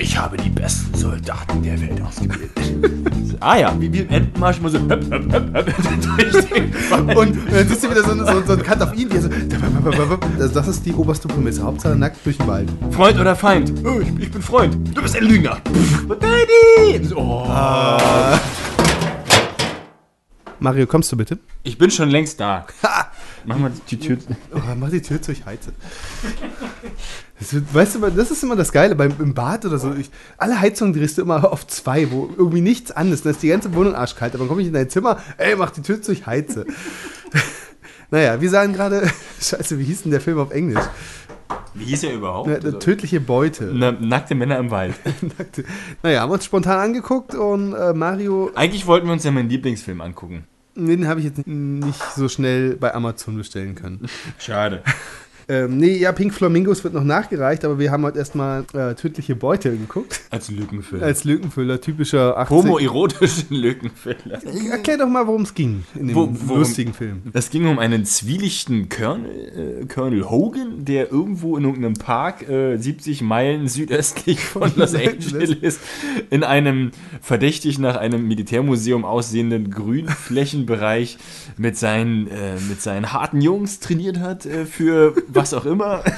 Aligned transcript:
Ich 0.00 0.16
habe 0.16 0.36
die 0.36 0.48
besten 0.48 0.92
Soldaten 0.98 1.62
der 1.62 1.80
Welt 1.80 2.02
ausgebildet. 2.02 2.50
ah 3.40 3.56
ja, 3.56 3.80
wie, 3.80 3.92
wie 3.92 4.00
im 4.00 4.08
Entenmarsch 4.08 4.58
immer 4.58 4.68
so. 4.68 4.78
Höp, 4.80 4.90
höp, 4.90 5.32
höp, 5.32 7.16
Und 7.16 7.36
dann 7.52 7.68
siehst 7.68 7.84
du 7.84 7.90
wieder 7.90 8.02
so, 8.02 8.14
so, 8.16 8.42
so 8.44 8.52
einen 8.54 8.62
Cut 8.62 8.82
auf 8.82 8.92
ihn, 8.94 9.12
wie 9.12 9.18
so. 9.18 9.28
Also 10.40 10.54
das 10.54 10.68
ist 10.68 10.84
die 10.84 10.92
oberste 10.92 11.28
Prämisse. 11.28 11.62
Hauptsache 11.62 11.94
nackt 11.94 12.24
durch 12.24 12.38
den 12.38 12.46
Wald. 12.48 12.68
Freund 12.90 13.20
oder 13.20 13.36
Feind? 13.36 13.72
Oh, 13.84 14.00
ich, 14.00 14.08
ich 14.18 14.32
bin 14.32 14.42
Freund. 14.42 14.76
Du 14.96 15.00
bist 15.00 15.16
ein 15.16 15.24
Lügner. 15.24 15.58
Daddy! 16.08 17.14
Oh. 17.14 17.46
Mario, 20.58 20.86
kommst 20.86 21.12
du 21.12 21.16
bitte? 21.16 21.38
Ich 21.62 21.78
bin 21.78 21.90
schon 21.90 22.08
längst 22.08 22.40
da. 22.40 22.66
Mach 23.46 23.58
mal 23.58 23.72
die 23.90 23.98
Tür. 23.98 24.18
Oh, 24.54 24.58
mach 24.78 24.90
die 24.90 25.02
Tür 25.02 25.20
zu, 25.20 25.32
ich 25.32 25.44
heize. 25.44 25.72
Das 27.38 27.52
wird, 27.52 27.74
weißt 27.74 27.96
du, 27.96 28.10
das 28.10 28.30
ist 28.30 28.42
immer 28.42 28.56
das 28.56 28.72
Geile 28.72 28.94
beim 28.94 29.14
im 29.18 29.34
Bad 29.34 29.64
oder 29.66 29.78
so. 29.78 29.92
Ich, 29.94 30.10
alle 30.38 30.60
Heizungen 30.60 30.94
drehst 30.94 31.18
du 31.18 31.22
immer 31.22 31.52
auf 31.52 31.66
zwei, 31.66 32.10
wo 32.10 32.30
irgendwie 32.36 32.60
nichts 32.60 32.90
an 32.92 33.12
ist. 33.12 33.24
Dann 33.24 33.32
ist 33.32 33.42
die 33.42 33.48
ganze 33.48 33.74
Wohnung 33.74 33.94
arschkalt. 33.94 34.34
Aber 34.34 34.44
dann 34.44 34.48
komme 34.48 34.62
ich 34.62 34.68
in 34.68 34.74
dein 34.74 34.88
Zimmer, 34.88 35.18
ey, 35.36 35.56
mach 35.56 35.70
die 35.70 35.82
Tür 35.82 36.00
zu, 36.00 36.12
ich 36.12 36.26
heize. 36.26 36.64
naja, 38.10 38.40
wir 38.40 38.50
sagen 38.50 38.72
gerade, 38.72 39.10
scheiße, 39.40 39.78
wie 39.78 39.84
hieß 39.84 40.02
denn 40.02 40.12
der 40.12 40.20
Film 40.20 40.38
auf 40.38 40.50
Englisch? 40.52 40.84
Wie 41.74 41.84
hieß 41.84 42.04
er 42.04 42.14
überhaupt? 42.14 42.48
Ja, 42.48 42.56
eine 42.56 42.78
tödliche 42.78 43.20
Beute. 43.20 43.70
Na, 43.74 43.90
nackte 43.90 44.34
Männer 44.36 44.58
im 44.58 44.70
Wald. 44.70 44.94
naja, 46.02 46.20
haben 46.20 46.30
wir 46.30 46.34
uns 46.34 46.44
spontan 46.44 46.78
angeguckt 46.78 47.34
und 47.34 47.74
äh, 47.74 47.92
Mario, 47.92 48.52
Eigentlich 48.54 48.86
wollten 48.86 49.06
wir 49.06 49.12
uns 49.12 49.24
ja 49.24 49.32
meinen 49.32 49.48
Lieblingsfilm 49.48 50.00
angucken. 50.00 50.46
Den 50.74 51.06
habe 51.06 51.20
ich 51.20 51.26
jetzt 51.26 51.46
nicht 51.46 52.02
so 52.16 52.28
schnell 52.28 52.76
bei 52.76 52.94
Amazon 52.94 53.36
bestellen 53.36 53.74
können. 53.74 54.08
Schade. 54.38 54.82
Ähm, 55.48 55.76
nee, 55.78 55.96
ja, 55.98 56.12
Pink 56.12 56.32
Flamingos 56.32 56.82
wird 56.84 56.94
noch 56.94 57.04
nachgereicht, 57.04 57.64
aber 57.64 57.78
wir 57.78 57.90
haben 57.90 58.02
heute 58.04 58.18
erstmal 58.18 58.64
äh, 58.72 58.94
tödliche 58.94 59.36
Beute 59.36 59.70
geguckt. 59.76 60.20
Als 60.30 60.50
Lückenfüller. 60.50 61.04
Als 61.04 61.24
Lückenfüller, 61.24 61.80
typischer 61.80 62.36
80 62.38 62.56
Homoerotischen 62.56 63.46
Lückenfüller. 63.56 64.40
Erklär 64.70 64.98
doch 64.98 65.08
mal, 65.08 65.26
worum 65.26 65.42
es 65.42 65.54
ging 65.54 65.84
in 65.94 66.08
dem 66.08 66.16
Wo- 66.16 66.28
worum- 66.32 66.58
lustigen 66.60 66.94
Film. 66.94 67.22
Es 67.32 67.50
ging 67.50 67.66
um 67.66 67.78
einen 67.78 68.04
zwielichten 68.06 68.88
Colonel, 68.88 69.82
äh, 69.82 69.86
Colonel 69.86 70.24
Hogan, 70.30 70.84
der 70.84 71.12
irgendwo 71.12 71.56
in 71.56 71.64
irgendeinem 71.64 71.94
Park 71.94 72.48
äh, 72.48 72.76
70 72.78 73.22
Meilen 73.22 73.68
südöstlich 73.68 74.40
von 74.40 74.72
Los 74.76 74.94
Angeles 74.94 75.78
in 76.30 76.42
einem 76.42 76.90
verdächtig 77.20 77.78
nach 77.78 77.96
einem 77.96 78.26
Militärmuseum 78.28 79.04
aussehenden 79.04 79.70
Grünflächenbereich 79.70 81.18
mit 81.56 81.76
seinen, 81.76 82.28
äh, 82.28 82.54
mit 82.68 82.80
seinen 82.80 83.12
harten 83.12 83.40
Jungs 83.40 83.80
trainiert 83.80 84.18
hat 84.20 84.46
äh, 84.46 84.64
für 84.64 85.14
was 85.34 85.54
auch 85.54 85.64
immer. 85.64 86.02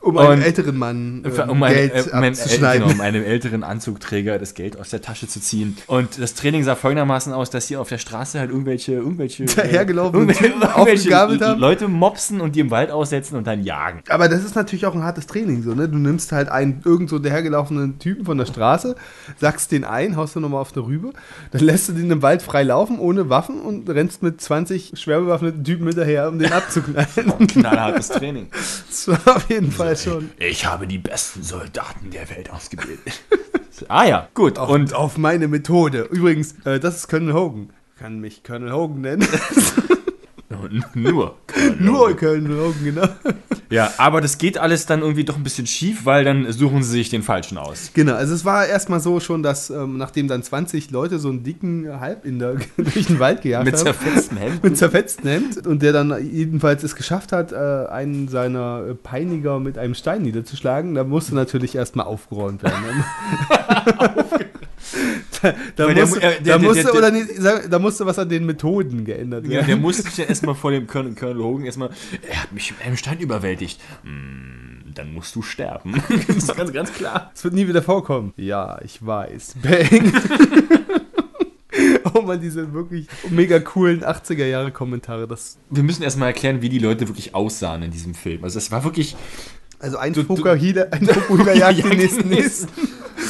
Um 0.00 0.16
einen 0.16 0.38
Und- 0.38 0.42
älteren 0.42 0.76
Mann 0.78 1.24
äh, 1.24 1.42
um, 1.42 1.62
ein, 1.62 1.74
Geld 1.74 1.94
äh, 1.94 2.00
um, 2.08 2.14
einen, 2.14 2.24
äh, 2.24 2.28
abzuschneiden. 2.28 2.82
genau, 2.88 2.94
um 2.94 3.00
einem 3.02 3.22
älteren 3.22 3.62
Anzugträger 3.62 4.38
das 4.38 4.54
Geld 4.54 4.78
aus 4.78 4.88
der 4.90 5.02
Tasche 5.02 5.28
zu 5.28 5.40
ziehen. 5.40 5.76
Und 5.86 6.18
das 6.18 6.34
Training 6.34 6.64
sah 6.64 6.74
folgendermaßen 6.74 7.32
aus, 7.34 7.50
dass 7.50 7.66
hier 7.68 7.80
auf 7.80 7.88
der 7.90 7.98
Straße 7.98 8.38
halt 8.40 8.50
irgendwelche, 8.50 8.92
irgendwelche, 8.92 9.44
Dahergelaufene 9.56 10.32
irgendwelche, 10.32 10.54
Typen 10.54 10.62
aufgegabelt 10.74 11.42
haben. 11.42 11.60
Leute 11.60 11.88
mopsen 11.88 12.40
und 12.40 12.56
die 12.56 12.60
im 12.60 12.70
Wald 12.70 12.90
aussetzen 12.90 13.36
und 13.36 13.46
dann 13.46 13.62
jagen. 13.62 14.00
Aber 14.08 14.28
das 14.28 14.42
ist 14.42 14.54
natürlich 14.56 14.86
auch 14.86 14.94
ein 14.94 15.02
hartes 15.02 15.26
Training, 15.26 15.62
so, 15.62 15.74
ne? 15.74 15.88
Du 15.88 15.98
nimmst 15.98 16.32
halt 16.32 16.48
einen 16.48 16.80
irgend 16.84 17.10
so 17.10 17.18
dahergelaufenen 17.18 17.98
Typen 17.98 18.24
von 18.24 18.38
der 18.38 18.46
Straße, 18.46 18.96
sackst 19.38 19.70
den 19.70 19.84
ein, 19.84 20.16
haust 20.16 20.34
du 20.34 20.40
nochmal 20.40 20.62
auf 20.62 20.72
der 20.72 20.84
Rübe, 20.84 21.12
dann 21.50 21.60
lässt 21.60 21.90
du 21.90 21.92
den 21.92 22.10
im 22.10 22.22
Wald 22.22 22.40
frei 22.40 22.62
laufen, 22.62 22.98
ohne 22.98 23.28
Waffen 23.28 23.60
und 23.60 23.88
rennst 23.90 24.22
mit 24.22 24.40
20 24.40 24.92
schwer 24.94 25.20
bewaffneten 25.20 25.62
Typen 25.62 25.86
hinterher, 25.86 26.28
um 26.28 26.38
den 26.38 26.50
abzuknallen. 26.52 27.46
Knallhartes 27.48 28.08
Training. 28.08 28.48
das 28.88 29.08
war 29.08 29.36
auf 29.36 29.50
jeden 29.50 29.70
Fall 29.70 29.89
schon. 29.96 30.30
Ich 30.38 30.66
habe 30.66 30.86
die 30.86 30.98
besten 30.98 31.42
Soldaten 31.42 32.10
der 32.10 32.28
Welt 32.30 32.50
ausgebildet. 32.50 33.20
ah 33.88 34.04
ja, 34.04 34.28
gut. 34.34 34.58
Und 34.58 34.94
auf 34.94 35.18
meine 35.18 35.48
Methode. 35.48 36.02
Übrigens, 36.10 36.54
äh, 36.64 36.80
das 36.80 36.96
ist 36.96 37.08
Colonel 37.08 37.34
Hogan. 37.34 37.70
Kann 37.98 38.20
mich 38.20 38.42
Colonel 38.42 38.72
Hogan 38.72 39.00
nennen. 39.00 39.28
Nur. 40.94 41.36
Nur 41.78 42.10
Hogan, 42.10 42.74
genau. 42.84 43.08
Ja, 43.70 43.92
aber 43.98 44.20
das 44.20 44.38
geht 44.38 44.58
alles 44.58 44.86
dann 44.86 45.00
irgendwie 45.02 45.22
doch 45.22 45.36
ein 45.36 45.44
bisschen 45.44 45.64
schief, 45.64 46.04
weil 46.04 46.24
dann 46.24 46.50
suchen 46.50 46.82
sie 46.82 46.90
sich 46.90 47.08
den 47.08 47.22
Falschen 47.22 47.56
aus. 47.56 47.92
Genau, 47.94 48.14
also 48.14 48.34
es 48.34 48.44
war 48.44 48.66
erstmal 48.66 48.98
so 48.98 49.20
schon, 49.20 49.44
dass 49.44 49.70
ähm, 49.70 49.96
nachdem 49.96 50.26
dann 50.26 50.42
20 50.42 50.90
Leute 50.90 51.20
so 51.20 51.28
einen 51.28 51.44
dicken 51.44 52.00
Halbinder 52.00 52.56
durch 52.76 53.06
den 53.06 53.20
Wald 53.20 53.42
gejagt 53.42 53.66
Mit 53.66 53.76
haben. 53.76 53.84
zerfetztem 53.84 54.38
Hemd. 54.38 54.64
mit 54.64 54.76
zerfetztem 54.76 55.30
Hemd 55.30 55.66
und 55.68 55.82
der 55.82 55.92
dann 55.92 56.12
jedenfalls 56.32 56.82
es 56.82 56.96
geschafft 56.96 57.30
hat, 57.30 57.52
äh, 57.52 57.56
einen 57.56 58.26
seiner 58.26 58.86
äh, 58.88 58.94
Peiniger 58.96 59.60
mit 59.60 59.78
einem 59.78 59.94
Stein 59.94 60.22
niederzuschlagen, 60.22 60.96
da 60.96 61.04
musste 61.04 61.36
natürlich 61.36 61.76
erstmal 61.76 62.06
aufgeräumt 62.06 62.64
werden. 62.64 63.04
Da, 65.42 65.54
da, 65.76 65.86
Weil 65.86 65.94
der 65.94 66.06
musste, 66.06 66.20
mu- 66.20 66.26
äh, 66.26 66.30
der- 66.30 66.38
da, 66.40 66.44
der- 66.44 66.58
musste, 66.58 66.82
der- 66.84 66.94
oder 66.94 67.12
sag- 67.38 67.70
da 67.70 67.78
musste 67.78 68.06
was 68.06 68.18
an 68.18 68.28
den 68.28 68.46
Methoden 68.46 69.04
geändert 69.04 69.44
Ja, 69.44 69.50
werden. 69.52 69.66
der 69.66 69.76
musste 69.78 70.02
sich 70.02 70.16
ja 70.18 70.24
erstmal 70.24 70.54
vor 70.54 70.70
dem 70.70 70.86
Colonel, 70.86 71.14
Colonel 71.14 71.42
Hogan 71.42 71.66
erstmal, 71.66 71.90
er 72.28 72.42
hat 72.42 72.52
mich 72.52 72.70
mit 72.72 72.86
einem 72.86 72.96
Stein 72.96 73.18
überwältigt. 73.18 73.80
Hm, 74.02 74.92
dann 74.94 75.12
musst 75.14 75.34
du 75.36 75.42
sterben. 75.42 76.02
das 76.26 76.36
ist 76.36 76.56
ganz, 76.56 76.72
ganz 76.72 76.92
klar. 76.92 77.30
Es 77.34 77.44
wird 77.44 77.54
nie 77.54 77.68
wieder 77.68 77.82
vorkommen. 77.82 78.32
Ja, 78.36 78.78
ich 78.84 79.04
weiß. 79.04 79.54
Bang. 79.62 80.12
oh 82.14 82.22
man, 82.22 82.40
diese 82.40 82.72
wirklich 82.72 83.06
mega 83.30 83.58
coolen 83.60 84.02
80er 84.04 84.44
Jahre 84.46 84.72
Kommentare. 84.72 85.26
Das, 85.28 85.58
Wir 85.70 85.82
müssen 85.82 86.02
erstmal 86.02 86.28
erklären, 86.28 86.62
wie 86.62 86.68
die 86.68 86.78
Leute 86.78 87.06
wirklich 87.08 87.34
aussahen 87.34 87.82
in 87.82 87.90
diesem 87.90 88.14
Film. 88.14 88.42
Also 88.44 88.58
es 88.58 88.70
war 88.72 88.82
wirklich, 88.84 89.16
also 89.78 89.96
ein 89.96 90.14
Fukuhila, 90.14 90.86
ein 90.90 91.06
Fukuhila 91.06 91.54
jagt 91.54 91.78
den 91.78 91.90
Ja, 91.92 91.96
nächsten 91.96 92.28
nächsten. 92.28 92.68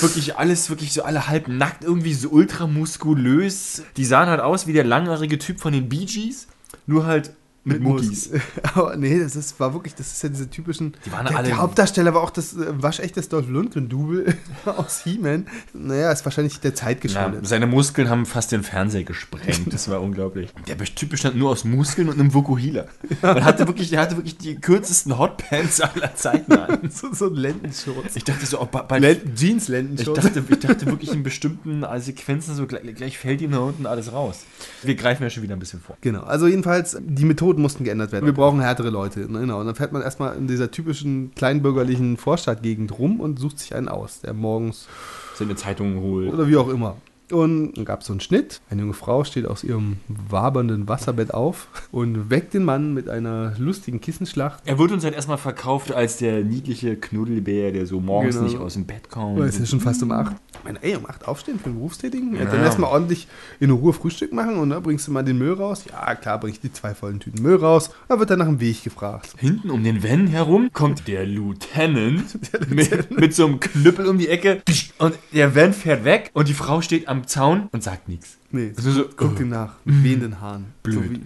Wirklich 0.01 0.37
alles, 0.37 0.71
wirklich 0.71 0.93
so 0.93 1.03
alle 1.03 1.29
halb 1.29 1.49
nackt, 1.49 1.85
irgendwie 1.85 2.15
so 2.15 2.29
ultramuskulös. 2.31 3.83
Die 3.97 4.05
sahen 4.05 4.29
halt 4.29 4.41
aus 4.41 4.67
wie 4.67 4.73
der 4.73 4.85
langhaarige 4.85 5.39
Typ 5.39 5.61
von 5.61 5.73
den 5.73 5.89
Bee 5.89 6.05
Gees, 6.05 6.47
nur 6.87 7.07
halt 7.07 7.33
mit, 7.75 7.83
Muckis. 7.83 8.31
Aber 8.75 8.97
nee, 8.97 9.19
das 9.19 9.37
ist, 9.37 9.59
war 9.61 9.73
wirklich, 9.75 9.95
das 9.95 10.13
ist 10.13 10.23
ja 10.23 10.29
diese 10.29 10.49
typischen. 10.51 10.95
Die 11.05 11.13
waren 11.13 11.27
der, 11.27 11.37
alle- 11.37 11.49
der 11.49 11.59
Hauptdarsteller 11.59 12.15
war 12.15 12.23
auch 12.23 12.31
das 12.31 12.55
äh, 12.55 12.67
waschechtes 12.83 13.29
Dolph 13.29 13.49
Lundgren-Double 13.49 14.35
aus 14.65 15.03
He-Man. 15.05 15.47
Naja, 15.73 16.13
ist 16.13 16.25
wahrscheinlich 16.25 16.61
der 16.61 16.75
Zeit 16.75 16.97
Ja, 16.99 17.01
geschuldet. 17.27 17.47
seine 17.47 17.67
Muskeln 17.67 18.09
haben 18.09 18.27
fast 18.27 18.53
den 18.53 18.63
Fernseher 18.63 19.05
gesprengt. 19.05 19.73
Das 19.73 19.89
war 19.89 20.01
unglaublich. 20.01 20.51
Der 20.69 20.77
Typ 20.79 21.11
bestand 21.11 21.37
nur 21.37 21.51
aus 21.51 21.65
Muskeln 21.65 22.09
und 22.09 22.19
einem 22.19 22.33
Vokuhila. 22.35 22.87
Er 23.23 23.45
hatte 23.45 23.67
wirklich, 23.67 23.91
der 23.91 24.01
hatte 24.01 24.17
wirklich 24.17 24.37
die 24.39 24.57
kürzesten 24.57 25.19
Hotpants 25.19 25.81
aller 25.81 26.15
Zeiten 26.15 26.53
an. 26.53 26.91
so, 26.91 27.13
so 27.13 27.27
ein 27.27 27.35
Lendenschurz. 27.35 28.17
Ich 28.17 28.25
dachte 28.25 28.45
so, 28.47 28.61
oh, 28.61 28.67
bald, 28.67 29.01
Lenden, 29.03 29.33
ich, 29.35 29.41
Jeans-Lendenschurz. 29.41 30.21
dachte, 30.23 30.43
ich 30.49 30.59
dachte 30.59 30.87
wirklich 30.87 31.13
in 31.13 31.23
bestimmten 31.23 31.83
äh, 31.83 32.01
Sequenzen 32.01 32.55
so 32.55 32.67
gleich, 32.67 32.83
gleich 32.95 33.19
fällt 33.19 33.41
ihm 33.41 33.53
da 33.53 33.59
unten 33.59 33.87
alles 33.87 34.13
raus. 34.13 34.41
Wir 34.83 34.95
greifen 34.95 35.23
ja 35.23 35.31
schon 35.31 35.43
wieder 35.43 35.55
ein 35.57 35.59
bisschen 35.61 35.81
vor. 35.81 35.97
Genau, 36.01 36.23
also 36.23 36.47
jedenfalls, 36.47 36.97
die 37.01 37.25
Methoden 37.25 37.60
mussten 37.61 37.85
geändert 37.85 38.13
werden. 38.13 38.27
Wir 38.27 38.33
brauchen 38.33 38.61
härtere 38.61 38.91
Leute. 38.91 39.21
ne, 39.31 39.41
Genau. 39.41 39.61
Und 39.61 39.67
dann 39.67 39.75
fährt 39.75 39.93
man 39.93 40.03
erstmal 40.03 40.37
in 40.37 40.47
dieser 40.47 40.71
typischen 40.71 41.33
kleinbürgerlichen 41.35 42.17
Vorstadtgegend 42.17 42.99
rum 42.99 43.21
und 43.21 43.39
sucht 43.39 43.59
sich 43.59 43.75
einen 43.75 43.89
aus, 43.89 44.21
der 44.21 44.35
morgens 44.35 44.89
Seine 45.35 45.57
Zeitung 45.57 46.01
holt. 46.01 46.33
oder 46.33 46.47
wie 46.49 46.57
auch 46.57 46.69
immer. 46.69 46.97
Und 47.33 47.75
dann 47.77 47.85
gab 47.85 48.01
es 48.01 48.07
so 48.07 48.13
einen 48.13 48.21
Schnitt. 48.21 48.61
Eine 48.71 48.83
junge 48.83 48.95
Frau 48.95 49.25
steht 49.25 49.47
aus 49.47 49.65
ihrem 49.65 49.99
wabernden 50.09 50.89
Wasserbett 50.89 51.33
auf 51.35 51.69
und 51.93 52.31
weckt 52.31 52.55
den 52.55 52.65
Mann 52.65 52.95
mit 52.95 53.09
einer 53.09 53.55
lustigen 53.59 54.01
Kissenschlacht. 54.01 54.63
Er 54.67 54.79
wird 54.79 54.93
uns 54.93 55.05
halt 55.05 55.15
erstmal 55.15 55.39
verkauft 55.39 55.93
als 55.93 56.17
der 56.19 56.43
niedliche 56.45 56.97
Knuddelbär, 56.97 57.73
der 57.73 57.87
so 57.87 58.01
morgens 58.01 58.35
Genau. 58.37 58.47
nicht 58.49 58.59
aus 58.59 58.75
dem 58.75 58.85
Bett 58.87 59.09
kommt. 59.11 59.39
Es 59.41 59.55
ist 59.55 59.61
ja 59.61 59.67
schon 59.67 59.81
fast 59.81 60.03
um 60.03 60.13
8. 60.13 60.37
Ich 60.59 60.65
meine, 60.65 60.83
ey, 60.83 60.95
um 60.97 61.07
8 61.07 61.27
aufstehen 61.27 61.59
für 61.59 61.67
einen 61.67 61.77
Berufstätigen? 61.77 62.35
Ja, 62.35 62.45
dann 62.45 62.57
Ja. 62.59 62.65
erstmal 62.65 62.91
ordentlich 62.91 63.29
in 63.61 63.71
Ruhe 63.71 63.93
Frühstück 63.93 64.33
machen 64.33 64.57
und 64.57 64.71
dann 64.71 64.83
bringst 64.83 65.07
du 65.09 65.13
mal 65.13 65.23
den 65.23 65.39
Müll 65.39 65.53
raus. 65.55 65.85
Ja, 65.91 66.15
klar, 66.15 66.39
bring 66.41 66.53
ich 66.53 66.61
die 66.61 66.73
zwei 66.73 66.95
vollen 66.95 67.21
Tüten 67.21 67.43
Müll 67.43 67.57
raus. 67.57 67.91
Dann 68.09 68.19
wird 68.19 68.31
dann 68.31 68.39
nach 68.41 68.47
dem 68.47 68.61
Weg 68.61 68.83
gefragt. 68.85 69.35
Hinten 69.39 69.71
um 69.71 69.83
den 69.83 70.03
Van 70.03 70.27
herum 70.27 70.71
kommt 70.73 71.07
der 71.09 71.25
Lieutenant 71.27 72.39
mit, 72.71 73.11
mit 73.19 73.35
so 73.35 73.47
einem 73.47 73.61
Knüppel 73.61 74.07
um 74.07 74.19
die 74.19 74.29
Ecke 74.29 74.63
und 74.99 75.15
der 75.33 75.55
Van 75.55 75.73
fährt 75.73 76.05
weg 76.05 76.31
und 76.35 76.49
die 76.49 76.55
Frau 76.55 76.81
steht 76.81 77.09
am 77.09 77.20
Zaun 77.27 77.69
und 77.73 77.83
sagt 77.83 78.09
nichts. 78.09 78.39
Nee, 78.51 78.73
Also 78.77 78.91
so, 78.91 79.05
guck 79.17 79.35
oh. 79.37 79.41
ihm 79.41 79.49
nach. 79.49 79.75
Mit 79.85 80.03
wehenden 80.03 80.41
Haaren. 80.41 80.67
Blöd. 80.83 81.21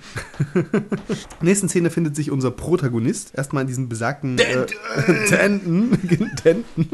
So 0.52 0.62
Nächsten 1.41 1.69
Szene 1.69 1.91
findet 1.91 2.17
sich 2.17 2.31
unser 2.31 2.50
Protagonist. 2.50 3.32
Erstmal 3.35 3.62
in 3.62 3.67
diesem 3.67 3.88
besagten 3.88 4.38
äh, 4.38 4.67
Denton. 5.31 5.99
Denton. 6.44 6.87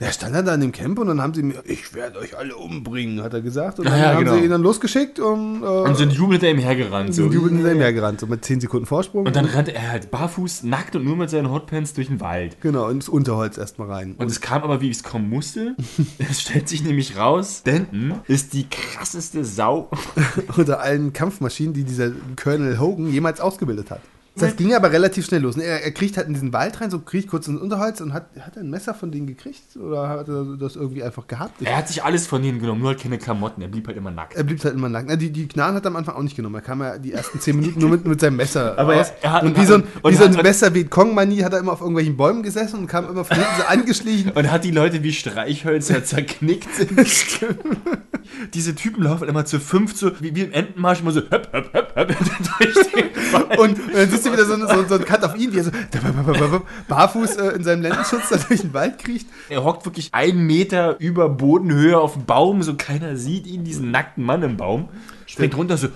Der 0.00 0.12
stand 0.12 0.34
dann 0.34 0.46
da 0.46 0.54
in 0.54 0.60
dem 0.60 0.70
Camp 0.72 0.98
und 1.00 1.08
dann 1.08 1.20
haben 1.20 1.34
sie 1.34 1.42
mir, 1.42 1.56
ich 1.64 1.92
werde 1.92 2.20
euch 2.20 2.38
alle 2.38 2.56
umbringen, 2.56 3.20
hat 3.22 3.34
er 3.34 3.40
gesagt. 3.40 3.80
Und 3.80 3.86
dann 3.88 3.98
Ja, 3.98 4.14
haben 4.14 4.24
genau. 4.24 4.36
sie 4.36 4.44
ihn 4.44 4.50
dann 4.50 4.62
losgeschickt 4.62 5.18
und, 5.18 5.62
äh, 5.62 5.66
Und 5.66 5.96
sind 5.96 6.12
jubelnd 6.12 6.42
hinter 6.44 6.50
ihm 6.56 6.64
hergerannt. 6.64 7.12
So. 7.14 7.22
sind 7.24 7.34
jubelnd 7.34 7.56
hinter 7.56 7.72
ihm 7.72 7.80
hergerannt, 7.80 8.20
so 8.20 8.26
mit 8.28 8.44
10 8.44 8.60
Sekunden 8.60 8.86
Vorsprung. 8.86 9.26
Und 9.26 9.34
dann 9.34 9.44
rennt 9.46 9.68
er 9.68 9.90
halt 9.90 10.10
barfuß, 10.12 10.62
nackt 10.62 10.94
und 10.94 11.04
nur 11.04 11.16
mit 11.16 11.30
seinen 11.30 11.50
Hotpants 11.50 11.94
durch 11.94 12.06
den 12.06 12.20
Wald. 12.20 12.60
genau, 12.60 12.88
ins 12.90 13.08
Unterholz 13.08 13.58
erstmal 13.58 13.90
rein. 13.90 14.14
Und 14.18 14.30
es 14.30 14.40
kam 14.40 14.62
aber, 14.62 14.80
wie 14.80 14.90
es 14.90 15.02
kommen 15.02 15.28
musste. 15.28 15.74
Es 16.18 16.42
stellt 16.42 16.68
sich 16.68 16.84
nämlich 16.84 17.16
raus, 17.16 17.62
Denton 17.64 18.14
ist 18.28 18.52
die 18.52 18.68
krasseste 18.68 19.44
Sau. 19.44 19.90
unter 20.56 20.80
allen 20.80 21.12
Kampfmaschinen, 21.12 21.72
die 21.74 21.84
dieser 21.84 22.10
Colonel 22.40 22.78
Hogan 22.78 23.10
jemals 23.12 23.40
ausgebildet 23.40 23.90
hat. 23.90 24.00
Das 24.40 24.56
ging 24.56 24.74
aber 24.74 24.90
relativ 24.92 25.26
schnell 25.26 25.42
los. 25.42 25.56
Er, 25.56 25.82
er 25.84 25.90
kriegt 25.92 26.16
halt 26.16 26.26
in 26.28 26.34
diesen 26.34 26.52
Wald 26.52 26.80
rein, 26.80 26.90
so 26.90 26.98
kriegt 27.00 27.28
kurz 27.28 27.48
ins 27.48 27.60
Unterholz 27.60 28.00
und 28.00 28.12
hat, 28.12 28.26
hat 28.40 28.56
er 28.56 28.62
ein 28.62 28.70
Messer 28.70 28.94
von 28.94 29.10
denen 29.10 29.26
gekriegt 29.26 29.76
oder 29.76 30.08
hat 30.08 30.28
er 30.28 30.56
das 30.58 30.76
irgendwie 30.76 31.02
einfach 31.02 31.26
gehabt? 31.26 31.60
Ich- 31.60 31.66
Er 31.68 31.76
hat 31.76 31.88
sich 31.88 32.02
alles 32.04 32.26
von 32.26 32.42
denen 32.42 32.60
genommen, 32.60 32.80
nur 32.80 32.90
halt 32.90 33.00
keine 33.00 33.18
Klamotten. 33.18 33.62
Er 33.62 33.68
blieb 33.68 33.86
halt 33.86 33.96
immer 33.96 34.10
nackt. 34.10 34.34
Er 34.36 34.44
blieb 34.44 34.62
halt 34.64 34.74
immer 34.74 34.88
nackt. 34.88 35.06
Na, 35.08 35.16
die, 35.16 35.30
die 35.30 35.48
Knarren 35.48 35.74
hat 35.74 35.84
er 35.84 35.88
am 35.88 35.96
Anfang 35.96 36.14
auch 36.16 36.22
nicht 36.22 36.36
genommen. 36.36 36.54
Er 36.56 36.60
kam 36.60 36.80
ja 36.80 36.98
die 36.98 37.12
ersten 37.12 37.40
zehn 37.40 37.56
Minuten 37.58 37.80
nur 37.80 37.90
mit, 37.90 38.04
mit 38.06 38.20
seinem 38.20 38.36
Messer 38.36 38.78
Aber 38.78 38.94
er- 38.94 39.00
raus. 39.00 39.12
er 39.22 39.32
hat- 39.32 39.42
und 39.44 39.56
wie 39.60 39.66
so 39.66 39.74
ein, 39.74 39.84
und 40.02 40.12
wie 40.12 40.16
so 40.16 40.24
ein 40.24 40.36
hat- 40.36 40.42
messer 40.42 40.70
kong 40.84 41.14
manie 41.14 41.42
hat 41.44 41.52
er 41.52 41.58
immer 41.60 41.72
auf 41.72 41.80
irgendwelchen 41.80 42.16
Bäumen 42.16 42.42
gesessen 42.42 42.80
und 42.80 42.86
kam 42.86 43.08
immer 43.08 43.24
von 43.24 43.36
hinten 43.36 43.52
so 43.58 43.64
angeschlichen. 43.68 44.32
Und 44.32 44.50
hat 44.50 44.64
die 44.64 44.70
Leute 44.70 45.02
wie 45.02 45.12
Streichhölzer 45.12 46.04
zerknickt 46.04 46.68
sind. 46.74 46.92
Diese 48.54 48.74
Typen 48.74 49.02
laufen 49.02 49.28
immer 49.28 49.44
zu 49.44 49.58
fünf, 49.58 49.96
so 49.96 50.10
wie, 50.20 50.34
wie 50.34 50.42
im 50.42 50.52
Entenmarsch, 50.52 51.00
immer 51.00 51.12
so 51.12 51.20
höp, 51.20 51.48
höp, 51.52 51.72
höp, 51.72 51.96
höp, 51.96 52.08
durch 52.08 52.18
den 52.90 53.32
Wald. 53.32 53.58
Und, 53.58 53.78
und 53.78 53.94
dann 53.94 54.10
siehst 54.10 54.26
du 54.28 54.32
wieder 54.32 54.44
so, 54.44 54.56
so, 54.56 54.88
so 54.88 54.94
ein 54.94 55.04
Cut 55.04 55.24
auf 55.24 55.36
ihn, 55.36 55.52
wie 55.52 55.58
er 55.58 55.64
so 55.64 55.70
barfuß 56.88 57.36
äh, 57.36 57.48
in 57.56 57.64
seinem 57.64 57.82
Lendenschutz 57.82 58.28
da 58.30 58.36
durch 58.36 58.60
den 58.60 58.74
Wald 58.74 58.98
kriecht. 58.98 59.28
Er 59.48 59.64
hockt 59.64 59.84
wirklich 59.84 60.10
einen 60.12 60.46
Meter 60.46 60.96
über 60.98 61.28
Bodenhöhe 61.28 61.98
auf 61.98 62.14
dem 62.14 62.24
Baum, 62.24 62.62
so 62.62 62.74
keiner 62.74 63.16
sieht 63.16 63.46
ihn, 63.46 63.64
diesen 63.64 63.90
nackten 63.90 64.24
Mann 64.24 64.42
im 64.42 64.56
Baum. 64.56 64.88
Springt 65.26 65.56
runter 65.56 65.76
so! 65.76 65.88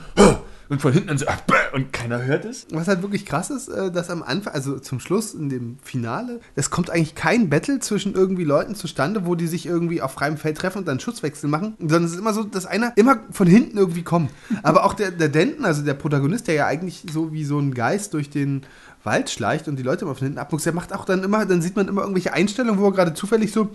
Und 0.69 0.81
von 0.81 0.93
hinten 0.93 1.09
dann 1.09 1.19
so 1.19 1.27
und 1.73 1.93
keiner 1.93 2.23
hört 2.23 2.45
es. 2.45 2.67
Was 2.71 2.89
halt 2.89 3.03
wirklich 3.03 3.27
krass 3.27 3.51
ist, 3.51 3.69
äh, 3.69 3.91
dass 3.91 4.11
am 4.11 4.23
Anfang, 4.23 4.55
also 4.55 4.79
zum 4.79 5.01
Schluss 5.01 5.35
in 5.35 5.49
dem 5.49 5.79
Finale, 5.83 6.41
es 6.55 6.71
kommt 6.71 6.91
eigentlich 6.91 7.15
kein 7.15 7.49
Battle 7.49 7.79
zwischen 7.81 8.15
irgendwie 8.15 8.45
Leuten 8.45 8.75
zustande, 8.75 9.27
wo 9.27 9.35
die 9.35 9.47
sich 9.47 9.67
irgendwie 9.67 10.03
auf 10.03 10.13
freiem 10.13 10.37
Feld 10.37 10.59
treffen 10.59 10.79
und 10.79 10.89
dann 10.89 11.01
Schutzwechsel 11.01 11.49
machen, 11.49 11.75
sondern 11.79 12.05
es 12.05 12.13
ist 12.13 12.19
immer 12.19 12.35
so, 12.35 12.45
dass 12.45 12.67
einer 12.67 12.93
immer 12.97 13.21
von 13.31 13.47
hinten 13.47 13.79
irgendwie 13.79 14.03
kommt. 14.03 14.31
Aber 14.63 14.85
auch 14.85 14.95
der, 14.95 15.11
der 15.11 15.29
Denton, 15.29 15.65
also 15.65 15.83
der 15.83 15.95
Protagonist, 15.95 16.49
der 16.49 16.55
ja 16.55 16.67
eigentlich 16.67 17.05
so 17.13 17.33
wie 17.33 17.45
so 17.45 17.59
ein 17.59 17.75
Geist 17.75 18.15
durch 18.15 18.31
den 18.31 18.63
Wald 19.05 19.31
schleicht 19.31 19.69
und 19.69 19.77
die 19.77 19.83
Leute 19.83 20.05
immer 20.05 20.15
von 20.15 20.27
hinten 20.27 20.39
abmuckt, 20.39 20.65
der 20.65 20.73
macht 20.73 20.93
auch 20.93 21.05
dann 21.05 21.25
immer, 21.25 21.45
dann 21.47 21.63
sieht 21.63 21.77
man 21.77 21.89
immer 21.89 22.03
irgendwelche 22.03 22.33
Einstellungen, 22.33 22.81
wo 22.81 22.87
er 22.87 22.93
gerade 22.93 23.15
zufällig 23.15 23.53
so 23.53 23.71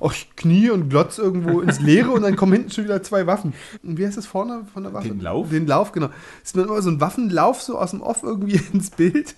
ach, 0.00 0.12
ich 0.12 0.34
knie 0.36 0.70
und 0.70 0.88
glotz 0.88 1.18
irgendwo 1.18 1.60
ins 1.60 1.80
Leere 1.80 2.10
und 2.10 2.22
dann 2.22 2.36
kommen 2.36 2.52
hinten 2.52 2.70
schon 2.70 2.84
wieder 2.84 3.02
zwei 3.02 3.26
Waffen. 3.26 3.54
Und 3.82 3.98
wie 3.98 4.06
heißt 4.06 4.16
das 4.16 4.26
vorne 4.26 4.66
von 4.72 4.82
der 4.82 4.92
Waffe? 4.92 5.08
Den 5.08 5.20
Lauf? 5.20 5.48
Den 5.50 5.66
Lauf, 5.66 5.92
genau. 5.92 6.10
Es 6.42 6.48
ist 6.48 6.56
dann 6.56 6.64
immer 6.64 6.82
so 6.82 6.90
ein 6.90 7.00
Waffenlauf 7.00 7.62
so 7.62 7.78
aus 7.78 7.90
dem 7.90 8.02
Off 8.02 8.22
irgendwie 8.22 8.60
ins 8.72 8.90
Bild 8.90 9.34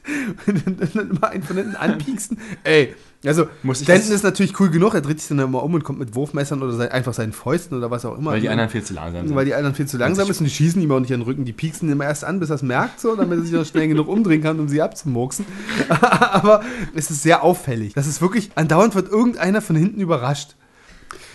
und 0.46 0.66
dann, 0.66 0.90
dann 0.92 1.10
immer 1.10 1.28
einen 1.28 1.42
von 1.42 1.56
hinten 1.56 1.76
anpieksen. 1.76 2.38
Ey, 2.64 2.94
also 3.26 3.48
Muss 3.64 3.80
ich 3.80 3.86
Denton 3.86 4.12
ist 4.12 4.22
natürlich 4.22 4.58
cool 4.60 4.70
genug, 4.70 4.94
er 4.94 5.00
dreht 5.00 5.18
sich 5.20 5.28
dann 5.28 5.40
immer 5.40 5.64
um 5.64 5.74
und 5.74 5.82
kommt 5.82 5.98
mit 5.98 6.14
Wurfmessern 6.14 6.62
oder 6.62 6.72
sein, 6.72 6.90
einfach 6.90 7.12
seinen 7.14 7.32
Fäusten 7.32 7.76
oder 7.76 7.90
was 7.90 8.04
auch 8.04 8.16
immer. 8.16 8.30
Weil 8.30 8.40
die 8.40 8.48
anderen 8.48 8.70
viel 8.70 8.84
zu 8.84 8.94
langsam 8.94 9.26
sind. 9.26 9.36
Weil 9.36 9.44
die 9.44 9.54
anderen 9.54 9.74
viel 9.74 9.86
zu 9.86 9.96
langsam 9.96 10.30
ist 10.30 10.38
und 10.40 10.44
die 10.44 10.52
schießen 10.52 10.80
ihm 10.80 10.92
auch 10.92 11.00
nicht 11.00 11.12
an 11.12 11.20
den 11.20 11.26
Rücken. 11.26 11.44
Die 11.44 11.52
pieksen 11.52 11.90
immer 11.90 12.04
erst 12.04 12.24
an, 12.24 12.38
bis 12.38 12.50
er 12.50 12.56
es 12.56 12.62
merkt, 12.62 13.00
so, 13.00 13.16
damit 13.16 13.38
er 13.38 13.44
sich 13.44 13.52
noch 13.52 13.66
schnell 13.66 13.88
genug 13.88 14.06
umdrehen 14.06 14.42
kann, 14.42 14.60
um 14.60 14.68
sie 14.68 14.80
abzumurksen. 14.80 15.46
Aber 15.88 16.62
es 16.94 17.10
ist 17.10 17.22
sehr 17.22 17.42
auffällig. 17.42 17.94
Das 17.94 18.06
ist 18.06 18.22
wirklich, 18.22 18.50
andauernd 18.54 18.94
wird 18.94 19.10
irgendeiner 19.10 19.62
von 19.62 19.74
hinten 19.74 20.00
überrascht. 20.00 20.54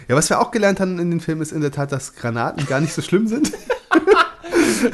Ja, 0.07 0.15
was 0.15 0.29
wir 0.29 0.39
auch 0.39 0.51
gelernt 0.51 0.79
haben 0.79 0.99
in 0.99 1.11
den 1.11 1.19
Filmen 1.19 1.41
ist 1.41 1.51
in 1.51 1.61
der 1.61 1.71
Tat, 1.71 1.91
dass 1.91 2.15
Granaten 2.15 2.65
gar 2.65 2.79
nicht 2.79 2.93
so 2.93 3.01
schlimm 3.01 3.27
sind. 3.27 3.51